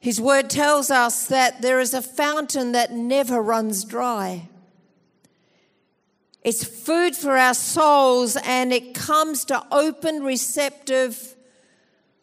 His 0.00 0.20
word 0.20 0.48
tells 0.48 0.90
us 0.90 1.26
that 1.26 1.60
there 1.60 1.80
is 1.80 1.92
a 1.92 2.02
fountain 2.02 2.72
that 2.72 2.92
never 2.92 3.42
runs 3.42 3.84
dry. 3.84 4.48
It's 6.42 6.64
food 6.64 7.16
for 7.16 7.36
our 7.36 7.54
souls 7.54 8.36
and 8.44 8.72
it 8.72 8.94
comes 8.94 9.44
to 9.46 9.64
open, 9.72 10.22
receptive, 10.22 11.34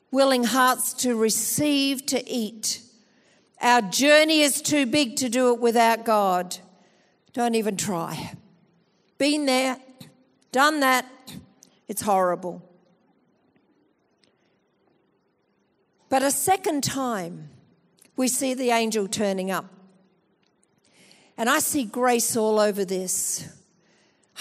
willing 0.09 0.45
hearts 0.45 0.93
to 0.93 1.15
receive, 1.15 2.05
to 2.07 2.27
eat. 2.27 2.81
Our 3.61 3.81
journey 3.81 4.41
is 4.41 4.61
too 4.61 4.85
big 4.85 5.17
to 5.17 5.29
do 5.29 5.53
it 5.53 5.59
without 5.59 6.05
God. 6.05 6.57
Don't 7.33 7.55
even 7.55 7.75
try. 7.75 8.31
Been 9.17 9.45
there, 9.45 9.77
done 10.51 10.79
that, 10.79 11.05
it's 11.87 12.01
horrible. 12.01 12.61
But 16.09 16.23
a 16.23 16.31
second 16.31 16.83
time, 16.83 17.49
we 18.15 18.27
see 18.27 18.53
the 18.53 18.71
angel 18.71 19.07
turning 19.07 19.51
up. 19.51 19.65
And 21.37 21.49
I 21.49 21.59
see 21.59 21.83
grace 21.83 22.37
all 22.37 22.59
over 22.59 22.85
this. 22.85 23.47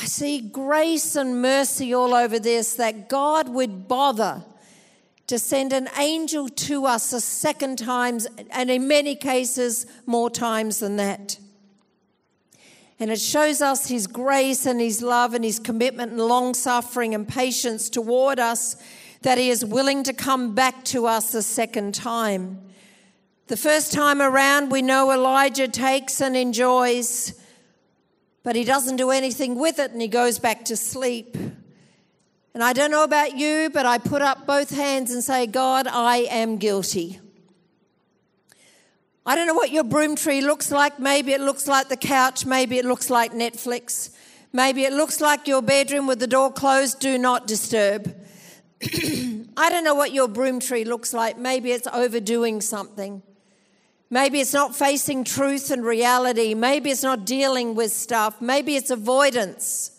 I 0.01 0.07
see 0.07 0.41
grace 0.41 1.17
and 1.17 1.41
mercy 1.41 1.95
all 1.95 2.15
over 2.15 2.39
this 2.39 2.75
that 2.75 3.09
God 3.09 3.49
would 3.49 3.89
bother 3.89 4.45
to 5.27 5.39
send 5.39 5.73
an 5.73 5.89
angel 5.99 6.49
to 6.49 6.85
us 6.87 7.13
a 7.13 7.21
second 7.21 7.79
time, 7.79 8.19
and 8.51 8.71
in 8.71 8.87
many 8.87 9.15
cases, 9.15 9.87
more 10.05 10.29
times 10.29 10.81
than 10.81 10.97
that. 10.97 11.39
And 13.01 13.11
it 13.11 13.21
shows 13.21 13.63
us 13.63 13.89
his 13.89 14.07
grace 14.07 14.67
and 14.67 14.81
his 14.81 15.03
love 15.03 15.35
and 15.35 15.45
his 15.45 15.59
commitment 15.59 16.13
and 16.13 16.21
long 16.21 16.55
suffering 16.55 17.15
and 17.15 17.27
patience 17.27 17.89
toward 17.89 18.39
us 18.39 18.77
that 19.23 19.39
he 19.39 19.51
is 19.51 19.65
willing 19.65 20.05
to 20.05 20.13
come 20.13 20.55
back 20.55 20.85
to 20.85 21.07
us 21.07 21.35
a 21.35 21.43
second 21.43 21.95
time. 21.95 22.61
The 23.47 23.57
first 23.59 23.93
time 23.93 24.23
around, 24.23 24.71
we 24.71 24.81
know 24.81 25.13
Elijah 25.13 25.69
takes 25.69 26.23
and 26.23 26.35
enjoys, 26.35 27.39
but 28.43 28.57
he 28.57 28.65
doesn't 28.65 28.97
do 28.97 29.11
anything 29.11 29.59
with 29.59 29.79
it 29.79 29.91
and 29.91 30.01
he 30.01 30.09
goes 30.09 30.39
back 30.39 30.65
to 30.67 30.77
sleep. 30.79 31.37
And 31.37 32.65
I 32.65 32.73
don't 32.73 32.91
know 32.91 33.05
about 33.05 33.37
you, 33.37 33.69
but 33.69 33.85
I 33.85 33.99
put 33.99 34.23
up 34.23 34.47
both 34.47 34.71
hands 34.71 35.13
and 35.13 35.23
say, 35.23 35.47
God, 35.47 35.87
I 35.87 36.19
am 36.31 36.57
guilty. 36.57 37.21
I 39.27 39.35
don't 39.35 39.47
know 39.47 39.55
what 39.55 39.71
your 39.71 39.85
broom 39.85 40.17
tree 40.17 40.41
looks 40.41 40.71
like. 40.71 40.99
Maybe 40.99 41.33
it 41.33 41.41
looks 41.43 41.69
like 41.69 41.89
the 41.89 41.99
couch. 41.99 42.47
Maybe 42.47 42.79
it 42.79 42.87
looks 42.87 43.11
like 43.11 43.33
Netflix. 43.33 44.11
Maybe 44.55 44.85
it 44.85 44.93
looks 44.95 45.21
like 45.21 45.47
your 45.47 45.61
bedroom 45.61 46.07
with 46.07 46.19
the 46.19 46.27
door 46.27 46.51
closed, 46.51 46.99
do 46.99 47.19
not 47.19 47.47
disturb. 47.47 48.15
I 48.83 49.69
don't 49.69 49.85
know 49.85 49.95
what 49.95 50.13
your 50.13 50.29
broom 50.29 50.61
tree 50.61 50.85
looks 50.85 51.13
like. 51.13 51.37
Maybe 51.37 51.73
it's 51.73 51.89
overdoing 51.89 52.63
something. 52.63 53.23
Maybe 54.15 54.39
it's 54.39 54.53
not 54.53 54.77
facing 54.77 55.25
truth 55.25 55.73
and 55.73 55.85
reality. 55.85 56.55
Maybe 56.55 56.93
it's 56.93 57.03
not 57.03 57.25
dealing 57.25 57.75
with 57.75 57.91
stuff. 57.91 58.41
Maybe 58.41 58.77
it's 58.77 58.91
avoidance. 58.91 59.91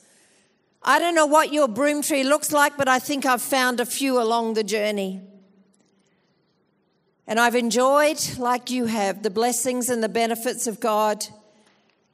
I 0.81 0.99
don't 0.99 1.15
know 1.15 1.25
what 1.25 1.51
your 1.51 1.67
broom 1.67 2.01
tree 2.01 2.23
looks 2.23 2.53
like, 2.53 2.77
but 2.77 2.87
I 2.87 2.97
think 2.97 3.25
I've 3.25 3.41
found 3.41 3.81
a 3.81 3.85
few 3.85 4.17
along 4.21 4.53
the 4.53 4.63
journey. 4.63 5.19
And 7.27 7.41
I've 7.41 7.55
enjoyed, 7.55 8.37
like 8.37 8.69
you 8.69 8.85
have, 8.85 9.21
the 9.21 9.29
blessings 9.29 9.89
and 9.89 10.01
the 10.01 10.07
benefits 10.07 10.65
of 10.65 10.79
God 10.79 11.25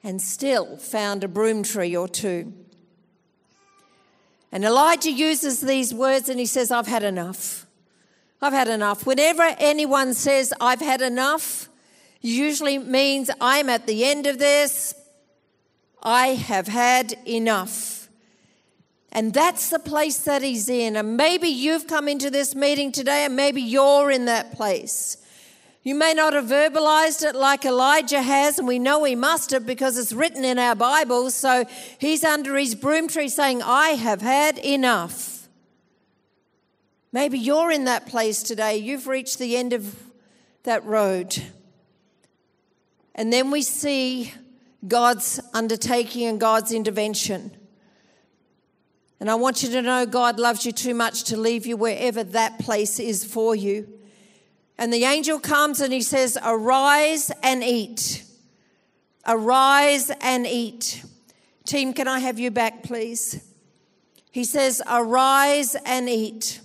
and 0.04 0.20
still 0.20 0.78
found 0.78 1.24
a 1.24 1.28
broom 1.28 1.62
tree 1.62 1.96
or 1.96 2.08
two. 2.08 2.52
And 4.52 4.66
Elijah 4.66 5.12
uses 5.12 5.62
these 5.62 5.94
words 5.94 6.30
and 6.30 6.40
he 6.40 6.48
says, 6.48 6.72
I've 6.72 6.88
had 6.88 7.04
enough. 7.04 7.68
I've 8.42 8.54
had 8.54 8.70
enough. 8.70 9.06
Whenever 9.06 9.44
anyone 9.60 10.16
says, 10.16 10.52
I've 10.60 10.82
had 10.82 11.04
enough, 11.04 11.68
usually 12.22 12.78
means 12.78 13.30
I'm 13.40 13.70
at 13.70 13.88
the 13.88 14.06
end 14.06 14.28
of 14.28 14.38
this. 14.38 14.94
I 16.04 16.28
have 16.30 16.68
had 16.68 17.16
enough. 17.28 18.10
And 19.12 19.34
that's 19.34 19.70
the 19.70 19.80
place 19.80 20.20
that 20.20 20.42
he's 20.42 20.70
in. 20.70 20.96
And 20.96 21.18
maybe 21.18 21.50
you've 21.50 21.88
come 21.88 22.08
into 22.08 22.30
this 22.30 22.56
meeting 22.56 22.92
today 22.92 23.26
and 23.26 23.36
maybe 23.36 23.62
you're 23.62 24.10
in 24.10 24.26
that 24.26 24.54
place. 24.54 25.18
You 25.84 25.96
may 25.96 26.14
not 26.14 26.34
have 26.34 26.46
verbalized 26.46 27.28
it 27.28 27.36
like 27.36 27.66
Elijah 27.66 28.22
has, 28.22 28.60
and 28.60 28.68
we 28.68 28.78
know 28.78 29.04
he 29.04 29.16
must 29.16 29.50
have 29.50 29.66
because 29.66 29.98
it's 29.98 30.14
written 30.14 30.46
in 30.46 30.60
our 30.60 30.76
Bibles. 30.76 31.34
So 31.34 31.66
he's 31.98 32.24
under 32.24 32.56
his 32.56 32.76
broom 32.76 33.08
tree 33.08 33.30
saying, 33.30 33.64
I 33.64 33.90
have 33.90 34.22
had 34.22 34.60
enough. 34.60 35.50
Maybe 37.12 37.40
you're 37.40 37.72
in 37.72 37.86
that 37.86 38.06
place 38.06 38.44
today. 38.44 38.78
You've 38.78 39.08
reached 39.08 39.40
the 39.40 39.58
end 39.58 39.74
of 39.74 39.96
that 40.64 40.86
road. 40.86 41.42
And 43.16 43.32
then 43.32 43.52
we 43.52 43.62
see 43.62 44.34
God's 44.88 45.40
undertaking 45.54 46.28
and 46.28 46.40
God's 46.40 46.72
intervention. 46.72 47.52
And 49.20 49.30
I 49.30 49.36
want 49.36 49.62
you 49.62 49.70
to 49.70 49.82
know 49.82 50.06
God 50.06 50.40
loves 50.40 50.66
you 50.66 50.72
too 50.72 50.96
much 50.96 51.26
to 51.26 51.38
leave 51.38 51.68
you 51.68 51.78
wherever 51.78 52.24
that 52.24 52.58
place 52.60 53.00
is 53.00 53.24
for 53.24 53.56
you. 53.56 53.88
And 54.78 54.92
the 54.92 55.04
angel 55.04 55.40
comes 55.40 55.80
and 55.80 55.94
he 55.94 56.02
says, 56.02 56.40
Arise 56.44 57.32
and 57.44 57.64
eat. 57.64 58.24
Arise 59.28 60.12
and 60.22 60.48
eat. 60.48 61.04
Team, 61.66 61.94
can 61.94 62.08
I 62.08 62.18
have 62.18 62.40
you 62.40 62.50
back, 62.50 62.82
please? 62.82 63.46
He 64.32 64.44
says, 64.44 64.82
Arise 64.90 65.76
and 65.86 66.10
eat. 66.10 66.62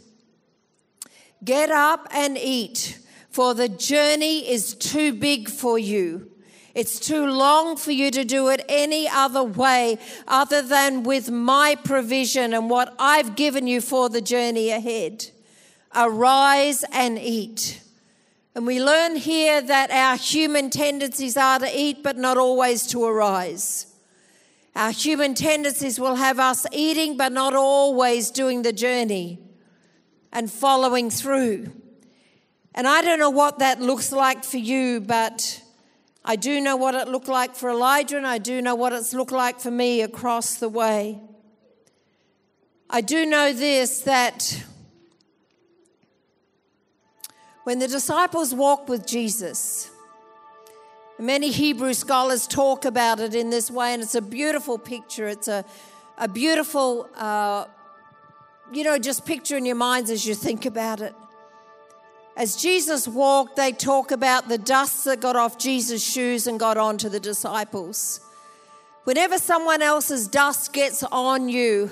Get 1.45 1.71
up 1.71 2.09
and 2.11 2.39
eat, 2.39 2.99
for 3.29 3.53
the 3.53 3.69
journey 3.69 4.51
is 4.51 4.75
too 4.75 5.13
big 5.13 5.51
for 5.51 5.79
you. 5.79 6.31
It's 6.77 7.01
too 7.01 7.25
long 7.25 7.79
for 7.79 7.91
you 7.91 8.11
to 8.11 8.23
do 8.23 8.49
it 8.49 8.63
any 8.69 9.09
other 9.09 9.43
way 9.43 9.99
other 10.29 10.61
than 10.61 11.05
with 11.05 11.31
my 11.31 11.75
provision 11.75 12.53
and 12.53 12.69
what 12.69 12.95
I've 12.99 13.35
given 13.35 13.67
you 13.67 13.81
for 13.81 14.11
the 14.11 14.21
journey 14.21 14.69
ahead. 14.69 15.31
Arise 15.95 16.85
and 16.93 17.19
eat. 17.19 17.81
And 18.55 18.67
we 18.67 18.85
learn 18.85 19.17
here 19.17 19.63
that 19.63 19.91
our 19.91 20.19
human 20.19 20.69
tendencies 20.69 21.39
are 21.39 21.59
to 21.61 21.71
eat, 21.75 22.03
but 22.03 22.19
not 22.19 22.37
always 22.37 22.87
to 22.89 23.05
arise. 23.07 23.87
Our 24.75 24.91
human 24.91 25.35
tendencies 25.35 25.99
will 25.99 26.17
have 26.17 26.39
us 26.39 26.67
eating, 26.73 27.17
but 27.17 27.33
not 27.33 27.55
always 27.55 28.31
doing 28.31 28.61
the 28.61 28.75
journey 28.75 29.39
and 30.31 30.53
following 30.53 31.09
through. 31.09 31.73
And 32.75 32.87
I 32.87 33.01
don't 33.01 33.19
know 33.19 33.31
what 33.31 33.61
that 33.61 33.81
looks 33.81 34.13
like 34.13 34.45
for 34.45 34.59
you, 34.59 35.01
but 35.01 35.63
I 36.27 36.37
do 36.37 36.61
know 36.61 36.77
what 36.77 36.95
it 36.95 37.09
looked 37.09 37.29
like 37.29 37.55
for 37.55 37.71
Elijah, 37.71 38.19
and 38.19 38.27
I 38.27 38.39
do 38.39 38.61
know 38.61 38.75
what 38.75 38.93
it's 38.93 39.15
looked 39.15 39.33
like 39.33 39.61
for 39.61 39.71
me 39.71 40.03
across 40.03 40.57
the 40.57 40.69
way. 40.69 41.19
I 42.91 43.01
do 43.01 43.25
know 43.25 43.53
this 43.53 44.01
that 44.01 44.65
when 47.65 47.79
the 47.79 47.89
disciples 47.89 48.53
walked 48.53 48.89
with 48.89 49.07
Jesus, 49.07 49.91
Many 51.19 51.51
Hebrew 51.51 51.95
scholars 51.95 52.47
talk 52.47 52.85
about 52.85 53.21
it 53.21 53.35
in 53.35 53.49
this 53.49 53.71
way, 53.71 53.95
and 53.95 54.03
it's 54.03 54.15
a 54.15 54.21
beautiful 54.21 54.77
picture. 54.77 55.27
It's 55.27 55.49
a, 55.49 55.65
a 56.19 56.29
beautiful, 56.29 57.09
uh, 57.17 57.65
you 58.71 58.85
know, 58.85 58.99
just 58.99 59.25
picture 59.25 59.57
in 59.57 59.65
your 59.65 59.77
minds 59.77 60.11
as 60.11 60.27
you 60.27 60.35
think 60.35 60.67
about 60.67 61.01
it. 61.01 61.15
As 62.37 62.55
Jesus 62.55 63.09
walked, 63.09 63.57
they 63.57 63.73
talk 63.73 64.11
about 64.11 64.49
the 64.49 64.59
dust 64.59 65.07
that 65.07 65.21
got 65.21 65.37
off 65.37 65.57
Jesus' 65.57 66.05
shoes 66.05 66.47
and 66.47 66.61
got 66.61 66.77
onto 66.77 67.09
the 67.09 67.19
disciples. 67.19 68.21
Whenever 69.05 69.39
someone 69.39 69.81
else's 69.81 70.29
dust 70.29 70.75
gets 70.75 71.03
on 71.05 71.49
you, 71.49 71.91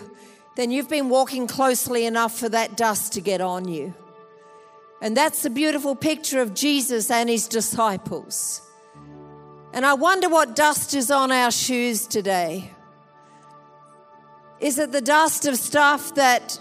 then 0.57 0.70
you've 0.70 0.88
been 0.88 1.09
walking 1.09 1.46
closely 1.46 2.04
enough 2.04 2.38
for 2.38 2.50
that 2.50 2.76
dust 2.76 3.14
to 3.14 3.22
get 3.22 3.40
on 3.40 3.66
you. 3.66 3.94
And 5.00 5.16
that's 5.16 5.42
the 5.42 5.50
beautiful 5.50 5.96
picture 5.96 6.40
of 6.40 6.52
Jesus 6.52 7.11
and 7.11 7.30
his 7.30 7.48
disciples. 7.48 8.61
And 9.72 9.87
I 9.87 9.94
wonder 9.94 10.28
what 10.28 10.54
dust 10.54 10.94
is 10.94 11.11
on 11.11 11.33
our 11.33 11.50
shoes 11.50 12.07
today. 12.07 12.70
Is 14.61 14.78
it 14.78 14.92
the 14.92 15.00
dust 15.00 15.46
of 15.46 15.57
stuff 15.57 16.14
that 16.16 16.61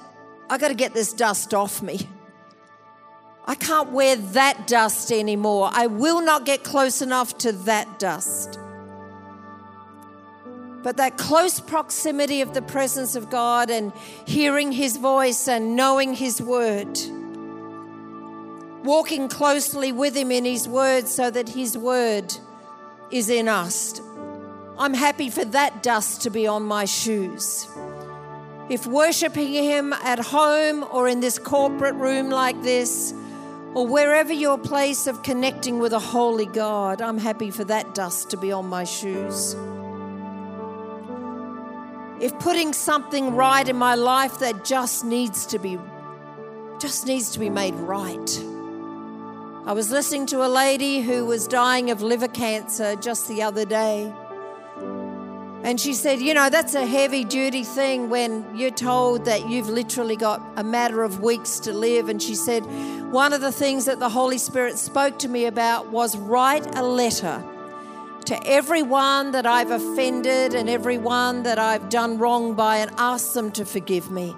I 0.49 0.57
got 0.57 0.69
to 0.69 0.73
get 0.73 0.93
this 0.93 1.13
dust 1.13 1.53
off 1.53 1.81
me? 1.81 2.07
I 3.45 3.55
can't 3.55 3.91
wear 3.91 4.15
that 4.15 4.67
dust 4.67 5.11
anymore. 5.11 5.69
I 5.73 5.87
will 5.87 6.21
not 6.21 6.45
get 6.45 6.63
close 6.63 7.01
enough 7.01 7.37
to 7.39 7.51
that 7.51 7.99
dust. 7.99 8.57
But 10.81 10.97
that 10.97 11.17
close 11.17 11.59
proximity 11.59 12.41
of 12.41 12.53
the 12.53 12.61
presence 12.61 13.15
of 13.15 13.29
God 13.29 13.69
and 13.69 13.91
hearing 14.25 14.71
His 14.71 14.97
voice 14.97 15.47
and 15.47 15.75
knowing 15.75 16.13
His 16.13 16.41
word, 16.41 16.97
walking 18.83 19.27
closely 19.27 19.91
with 19.91 20.15
Him 20.15 20.31
in 20.31 20.45
His 20.45 20.67
word 20.67 21.07
so 21.07 21.29
that 21.29 21.49
His 21.49 21.77
word 21.77 22.33
is 23.11 23.29
in 23.29 23.47
us. 23.47 23.99
I'm 24.77 24.93
happy 24.93 25.29
for 25.29 25.45
that 25.45 25.83
dust 25.83 26.21
to 26.23 26.29
be 26.29 26.47
on 26.47 26.63
my 26.63 26.85
shoes. 26.85 27.67
If 28.69 28.87
worshiping 28.87 29.51
Him 29.53 29.91
at 29.91 30.19
home 30.19 30.85
or 30.91 31.09
in 31.09 31.19
this 31.19 31.37
corporate 31.37 31.95
room 31.95 32.29
like 32.29 32.61
this, 32.63 33.13
or 33.75 33.87
wherever 33.87 34.31
your 34.31 34.57
place 34.57 35.07
of 35.07 35.23
connecting 35.23 35.79
with 35.79 35.93
a 35.93 35.99
holy 35.99 36.45
God, 36.45 37.01
I'm 37.01 37.17
happy 37.17 37.49
for 37.49 37.63
that 37.65 37.95
dust 37.95 38.29
to 38.29 38.37
be 38.37 38.51
on 38.51 38.67
my 38.67 38.83
shoes. 38.83 39.55
If 42.19 42.37
putting 42.39 42.71
something 42.73 43.35
right 43.35 43.67
in 43.67 43.75
my 43.75 43.95
life 43.95 44.39
that 44.39 44.63
just 44.63 45.03
needs 45.03 45.45
to 45.47 45.59
be 45.59 45.79
just 46.79 47.07
needs 47.07 47.31
to 47.31 47.39
be 47.39 47.49
made 47.49 47.73
right. 47.75 48.43
I 49.65 49.71
was 49.71 49.89
listening 49.89 50.25
to 50.27 50.45
a 50.45 50.49
lady 50.49 50.99
who 50.99 51.25
was 51.25 51.47
dying 51.47 51.91
of 51.91 52.01
liver 52.01 52.27
cancer 52.27 52.97
just 52.97 53.27
the 53.29 53.41
other 53.41 53.63
day. 53.63 54.13
And 55.63 55.79
she 55.79 55.93
said, 55.93 56.19
You 56.19 56.33
know, 56.33 56.49
that's 56.49 56.75
a 56.75 56.85
heavy 56.85 57.23
duty 57.23 57.63
thing 57.63 58.09
when 58.09 58.57
you're 58.57 58.69
told 58.69 59.25
that 59.25 59.47
you've 59.47 59.69
literally 59.69 60.17
got 60.17 60.41
a 60.57 60.63
matter 60.63 61.03
of 61.03 61.21
weeks 61.21 61.59
to 61.61 61.71
live. 61.71 62.09
And 62.09 62.21
she 62.21 62.35
said, 62.35 62.63
One 63.11 63.31
of 63.31 63.39
the 63.39 63.51
things 63.51 63.85
that 63.85 63.99
the 63.99 64.09
Holy 64.09 64.37
Spirit 64.37 64.77
spoke 64.77 65.17
to 65.19 65.29
me 65.29 65.45
about 65.45 65.87
was 65.89 66.17
write 66.17 66.75
a 66.75 66.83
letter 66.83 67.41
to 68.25 68.45
everyone 68.45 69.31
that 69.31 69.45
I've 69.45 69.71
offended 69.71 70.53
and 70.53 70.69
everyone 70.69 71.43
that 71.43 71.59
I've 71.59 71.87
done 71.89 72.17
wrong 72.17 72.55
by 72.55 72.77
and 72.77 72.91
ask 72.97 73.33
them 73.33 73.49
to 73.53 73.63
forgive 73.63 74.11
me. 74.11 74.35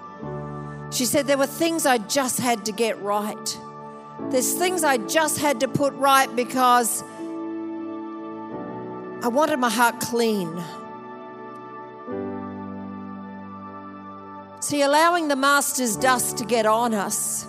She 0.92 1.04
said, 1.04 1.26
There 1.26 1.38
were 1.38 1.46
things 1.46 1.86
I 1.86 1.98
just 1.98 2.38
had 2.38 2.64
to 2.66 2.72
get 2.72 3.02
right. 3.02 3.58
There's 4.30 4.54
things 4.54 4.84
I 4.84 4.98
just 4.98 5.38
had 5.38 5.58
to 5.60 5.68
put 5.68 5.92
right 5.94 6.34
because 6.36 7.02
I 9.22 9.28
wanted 9.28 9.58
my 9.58 9.70
heart 9.70 9.98
clean. 9.98 10.62
See, 14.60 14.82
allowing 14.82 15.28
the 15.28 15.36
Master's 15.36 15.96
dust 15.96 16.38
to 16.38 16.44
get 16.44 16.66
on 16.66 16.94
us, 16.94 17.46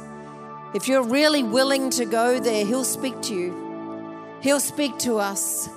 if 0.74 0.88
you're 0.88 1.04
really 1.04 1.44
willing 1.44 1.90
to 1.92 2.06
go 2.06 2.40
there, 2.40 2.66
He'll 2.66 2.84
speak 2.84 3.22
to 3.24 3.34
you. 3.34 4.38
He'll 4.42 4.60
speak 4.60 4.98
to 5.00 5.18
us. 5.18 5.70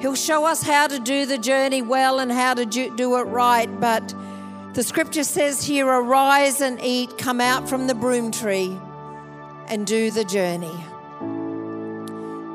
He'll 0.00 0.16
show 0.16 0.44
us 0.44 0.62
how 0.62 0.88
to 0.88 0.98
do 0.98 1.26
the 1.26 1.38
journey 1.38 1.80
well 1.80 2.18
and 2.18 2.32
how 2.32 2.54
to 2.54 2.66
do 2.66 3.16
it 3.16 3.22
right. 3.22 3.68
But 3.80 4.14
the 4.74 4.82
scripture 4.82 5.22
says 5.22 5.62
here, 5.64 5.86
arise 5.86 6.60
and 6.60 6.82
eat, 6.82 7.16
come 7.18 7.40
out 7.40 7.68
from 7.68 7.86
the 7.86 7.94
broom 7.94 8.32
tree 8.32 8.76
and 9.68 9.86
do 9.86 10.10
the 10.10 10.24
journey. 10.24 10.74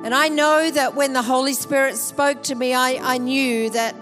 And 0.03 0.13
I 0.13 0.27
know 0.27 0.69
that 0.69 0.95
when 0.95 1.13
the 1.13 1.21
Holy 1.21 1.53
Spirit 1.53 1.97
spoke 1.97 2.43
to 2.43 2.55
me, 2.55 2.73
I, 2.73 2.99
I 3.01 3.17
knew 3.17 3.69
that 3.69 3.95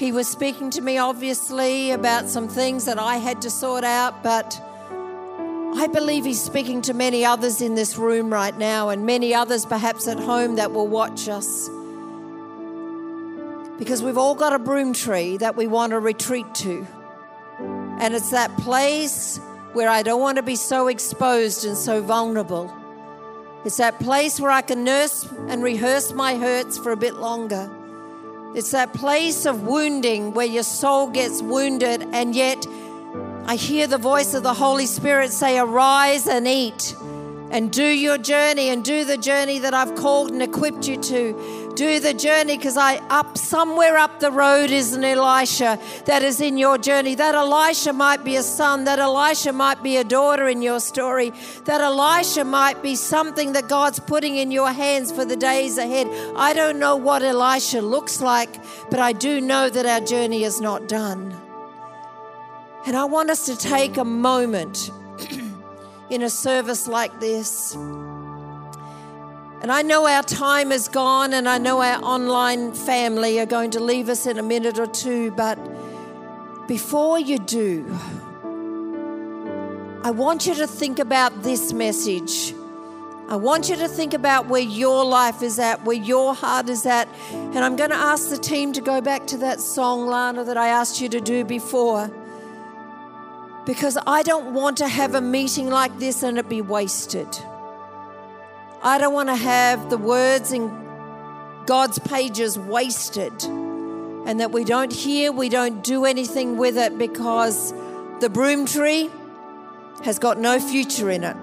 He 0.00 0.12
was 0.12 0.26
speaking 0.26 0.70
to 0.70 0.80
me, 0.80 0.96
obviously, 0.96 1.90
about 1.90 2.30
some 2.30 2.48
things 2.48 2.86
that 2.86 2.98
I 2.98 3.18
had 3.18 3.42
to 3.42 3.50
sort 3.50 3.84
out, 3.84 4.22
but 4.22 4.58
I 5.76 5.88
believe 5.92 6.24
He's 6.24 6.42
speaking 6.42 6.80
to 6.82 6.94
many 6.94 7.22
others 7.22 7.60
in 7.60 7.74
this 7.74 7.98
room 7.98 8.32
right 8.32 8.56
now, 8.56 8.88
and 8.88 9.04
many 9.04 9.34
others 9.34 9.66
perhaps 9.66 10.08
at 10.08 10.18
home 10.18 10.56
that 10.56 10.72
will 10.72 10.86
watch 10.86 11.28
us. 11.28 11.68
Because 13.78 14.02
we've 14.02 14.16
all 14.16 14.34
got 14.34 14.54
a 14.54 14.58
broom 14.58 14.94
tree 14.94 15.36
that 15.36 15.54
we 15.54 15.66
want 15.66 15.90
to 15.90 16.00
retreat 16.00 16.46
to. 16.54 16.86
And 17.98 18.14
it's 18.14 18.30
that 18.30 18.56
place 18.56 19.36
where 19.74 19.90
I 19.90 20.02
don't 20.02 20.22
want 20.22 20.36
to 20.36 20.42
be 20.42 20.56
so 20.56 20.88
exposed 20.88 21.66
and 21.66 21.76
so 21.76 22.00
vulnerable. 22.00 22.74
It's 23.66 23.76
that 23.76 24.00
place 24.00 24.40
where 24.40 24.50
I 24.50 24.62
can 24.62 24.82
nurse 24.82 25.30
and 25.48 25.62
rehearse 25.62 26.14
my 26.14 26.36
hurts 26.36 26.78
for 26.78 26.90
a 26.90 26.96
bit 26.96 27.16
longer. 27.16 27.70
It's 28.52 28.72
that 28.72 28.92
place 28.92 29.46
of 29.46 29.62
wounding 29.62 30.34
where 30.34 30.46
your 30.46 30.64
soul 30.64 31.08
gets 31.08 31.40
wounded, 31.40 32.02
and 32.12 32.34
yet 32.34 32.66
I 33.46 33.54
hear 33.54 33.86
the 33.86 33.98
voice 33.98 34.34
of 34.34 34.42
the 34.42 34.54
Holy 34.54 34.86
Spirit 34.86 35.30
say, 35.30 35.58
Arise 35.58 36.26
and 36.26 36.48
eat 36.48 36.96
and 37.50 37.70
do 37.70 37.84
your 37.84 38.18
journey 38.18 38.70
and 38.70 38.84
do 38.84 39.04
the 39.04 39.16
journey 39.16 39.60
that 39.60 39.72
I've 39.72 39.94
called 39.94 40.32
and 40.32 40.42
equipped 40.42 40.88
you 40.88 40.96
to. 40.96 41.59
Do 41.80 41.98
the 41.98 42.12
journey 42.12 42.58
because 42.58 42.76
I 42.76 42.96
up 43.08 43.38
somewhere 43.38 43.96
up 43.96 44.20
the 44.20 44.30
road 44.30 44.70
is 44.70 44.92
an 44.92 45.02
Elisha 45.02 45.78
that 46.04 46.22
is 46.22 46.42
in 46.42 46.58
your 46.58 46.76
journey. 46.76 47.14
That 47.14 47.34
Elisha 47.34 47.94
might 47.94 48.22
be 48.22 48.36
a 48.36 48.42
son, 48.42 48.84
that 48.84 48.98
Elisha 48.98 49.54
might 49.54 49.82
be 49.82 49.96
a 49.96 50.04
daughter 50.04 50.46
in 50.46 50.60
your 50.60 50.78
story, 50.78 51.32
that 51.64 51.80
Elisha 51.80 52.44
might 52.44 52.82
be 52.82 52.94
something 52.96 53.54
that 53.54 53.66
God's 53.66 53.98
putting 53.98 54.36
in 54.36 54.50
your 54.50 54.70
hands 54.70 55.10
for 55.10 55.24
the 55.24 55.36
days 55.36 55.78
ahead. 55.78 56.06
I 56.36 56.52
don't 56.52 56.78
know 56.78 56.96
what 56.96 57.22
Elisha 57.22 57.80
looks 57.80 58.20
like, 58.20 58.62
but 58.90 59.00
I 59.00 59.14
do 59.14 59.40
know 59.40 59.70
that 59.70 59.86
our 59.86 60.02
journey 60.02 60.44
is 60.44 60.60
not 60.60 60.86
done. 60.86 61.34
And 62.84 62.94
I 62.94 63.04
want 63.04 63.30
us 63.30 63.46
to 63.46 63.56
take 63.56 63.96
a 63.96 64.04
moment 64.04 64.90
in 66.10 66.20
a 66.20 66.28
service 66.28 66.86
like 66.86 67.20
this. 67.20 67.74
And 69.62 69.70
I 69.70 69.82
know 69.82 70.06
our 70.06 70.22
time 70.22 70.72
is 70.72 70.88
gone, 70.88 71.34
and 71.34 71.48
I 71.48 71.58
know 71.58 71.82
our 71.82 72.02
online 72.02 72.72
family 72.72 73.38
are 73.40 73.46
going 73.46 73.70
to 73.72 73.80
leave 73.80 74.08
us 74.08 74.26
in 74.26 74.38
a 74.38 74.42
minute 74.42 74.78
or 74.78 74.86
two, 74.86 75.30
but 75.32 75.58
before 76.66 77.18
you 77.18 77.38
do, 77.38 77.84
I 80.02 80.12
want 80.12 80.46
you 80.46 80.54
to 80.54 80.66
think 80.66 80.98
about 80.98 81.42
this 81.42 81.74
message. 81.74 82.54
I 83.28 83.36
want 83.36 83.68
you 83.68 83.76
to 83.76 83.86
think 83.86 84.14
about 84.14 84.48
where 84.48 84.62
your 84.62 85.04
life 85.04 85.42
is 85.42 85.58
at, 85.58 85.84
where 85.84 85.96
your 85.96 86.34
heart 86.34 86.68
is 86.68 86.86
at. 86.86 87.06
And 87.32 87.58
I'm 87.58 87.76
going 87.76 87.90
to 87.90 87.96
ask 87.96 88.30
the 88.30 88.38
team 88.38 88.72
to 88.72 88.80
go 88.80 89.00
back 89.00 89.26
to 89.26 89.36
that 89.38 89.60
song, 89.60 90.06
Lana, 90.06 90.42
that 90.44 90.56
I 90.56 90.68
asked 90.68 91.00
you 91.00 91.08
to 91.10 91.20
do 91.20 91.44
before 91.44 92.10
because 93.66 93.98
I 94.06 94.22
don't 94.22 94.54
want 94.54 94.78
to 94.78 94.88
have 94.88 95.14
a 95.14 95.20
meeting 95.20 95.68
like 95.68 95.96
this 95.98 96.22
and 96.22 96.38
it 96.38 96.48
be 96.48 96.62
wasted. 96.62 97.28
I 98.82 98.98
don't 98.98 99.12
want 99.12 99.28
to 99.28 99.36
have 99.36 99.90
the 99.90 99.98
words 99.98 100.52
in 100.52 100.68
God's 101.66 101.98
pages 101.98 102.58
wasted 102.58 103.32
and 103.44 104.40
that 104.40 104.52
we 104.52 104.64
don't 104.64 104.92
hear, 104.92 105.32
we 105.32 105.48
don't 105.48 105.84
do 105.84 106.04
anything 106.04 106.56
with 106.56 106.76
it 106.78 106.96
because 106.98 107.72
the 108.20 108.30
broom 108.30 108.66
tree 108.66 109.10
has 110.04 110.18
got 110.18 110.38
no 110.38 110.58
future 110.58 111.10
in 111.10 111.24
it. 111.24 111.36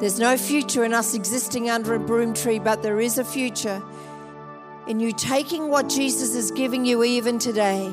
There's 0.00 0.18
no 0.18 0.36
future 0.36 0.84
in 0.84 0.92
us 0.92 1.14
existing 1.14 1.70
under 1.70 1.94
a 1.94 2.00
broom 2.00 2.34
tree, 2.34 2.58
but 2.58 2.82
there 2.82 3.00
is 3.00 3.16
a 3.18 3.24
future 3.24 3.82
in 4.86 5.00
you 5.00 5.12
taking 5.12 5.70
what 5.70 5.88
Jesus 5.88 6.34
is 6.34 6.50
giving 6.50 6.84
you 6.84 7.02
even 7.02 7.38
today 7.38 7.92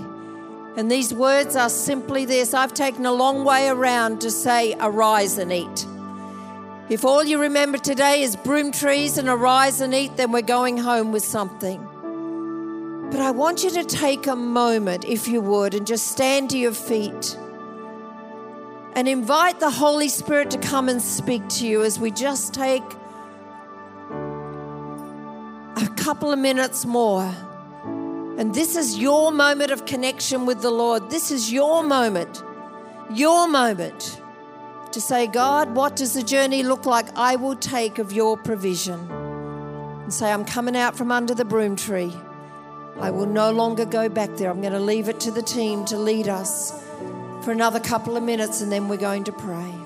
and 0.76 0.89
these 0.89 1.13
words 1.13 1.56
are 1.56 1.70
simply 1.70 2.26
this 2.26 2.54
I've 2.54 2.74
taken 2.74 3.06
a 3.06 3.12
long 3.12 3.44
way 3.44 3.70
around 3.70 4.22
to 4.22 4.32
say, 4.32 4.76
arise 4.80 5.38
and 5.38 5.54
eat. 5.54 5.86
If 6.89 7.06
all 7.06 7.24
you 7.24 7.39
remember 7.39 7.78
today 7.78 8.24
is 8.24 8.36
broom 8.36 8.72
trees 8.74 9.17
and 9.17 9.30
arise 9.30 9.80
and 9.80 9.93
eat, 9.93 10.17
then 10.17 10.34
we're 10.34 10.41
going 10.41 10.78
home 10.78 11.13
with 11.13 11.24
something. 11.24 11.80
But 13.10 13.22
I 13.22 13.32
want 13.32 13.63
you 13.63 13.69
to 13.69 13.86
take 13.86 14.28
a 14.28 14.36
moment, 14.36 15.06
if 15.06 15.28
you 15.28 15.39
would, 15.39 15.76
and 15.76 15.88
just 15.88 16.08
stand 16.08 16.50
to 16.50 16.58
your 16.58 16.74
feet 16.74 17.38
and 18.96 19.08
invite 19.08 19.62
the 19.62 19.69
Holy 19.69 20.10
Spirit 20.10 20.52
to 20.52 20.58
come 20.58 20.89
and 20.89 21.02
speak 21.02 21.48
to 21.50 21.65
you 21.65 21.84
as 21.84 22.00
we 22.00 22.12
just 22.12 22.54
take 22.54 22.84
a 25.78 25.88
couple 25.96 26.34
of 26.34 26.39
minutes 26.39 26.86
more. 26.86 27.34
And 28.38 28.54
this 28.54 28.76
is 28.76 28.98
your 28.98 29.32
moment 29.32 29.72
of 29.72 29.86
connection 29.86 30.46
with 30.46 30.62
the 30.62 30.72
Lord. 30.72 31.10
This 31.10 31.32
is 31.32 31.52
your 31.52 31.82
moment, 31.82 32.43
your 33.10 33.48
moment 33.48 34.19
to 34.94 35.02
say, 35.02 35.28
God, 35.28 35.76
what 35.76 35.96
does 35.96 36.14
the 36.14 36.24
journey 36.24 36.64
look 36.64 36.86
like? 36.86 37.08
I 37.16 37.36
will 37.36 37.56
take 37.56 38.00
of 38.00 38.12
your 38.12 38.38
provision. 38.38 39.10
And 39.12 40.14
say, 40.14 40.32
I'm 40.32 40.46
coming 40.46 40.78
out 40.78 40.96
from 40.96 41.12
under 41.12 41.34
the 41.34 41.46
broom 41.46 41.76
tree. 41.76 42.14
I 43.00 43.10
will 43.10 43.26
no 43.26 43.52
longer 43.52 43.86
go 43.86 44.08
back 44.08 44.30
there. 44.38 44.50
I'm 44.50 44.62
going 44.62 44.74
to 44.74 44.80
leave 44.80 45.10
it 45.10 45.20
to 45.22 45.32
the 45.32 45.42
team 45.42 45.84
to 45.86 45.98
lead 45.98 46.28
us 46.28 46.72
for 47.44 47.52
another 47.52 47.80
couple 47.80 48.16
of 48.16 48.24
minutes 48.24 48.62
and 48.62 48.72
then 48.72 48.88
we're 48.88 48.98
going 48.98 49.24
to 49.26 49.32
pray. 49.32 49.83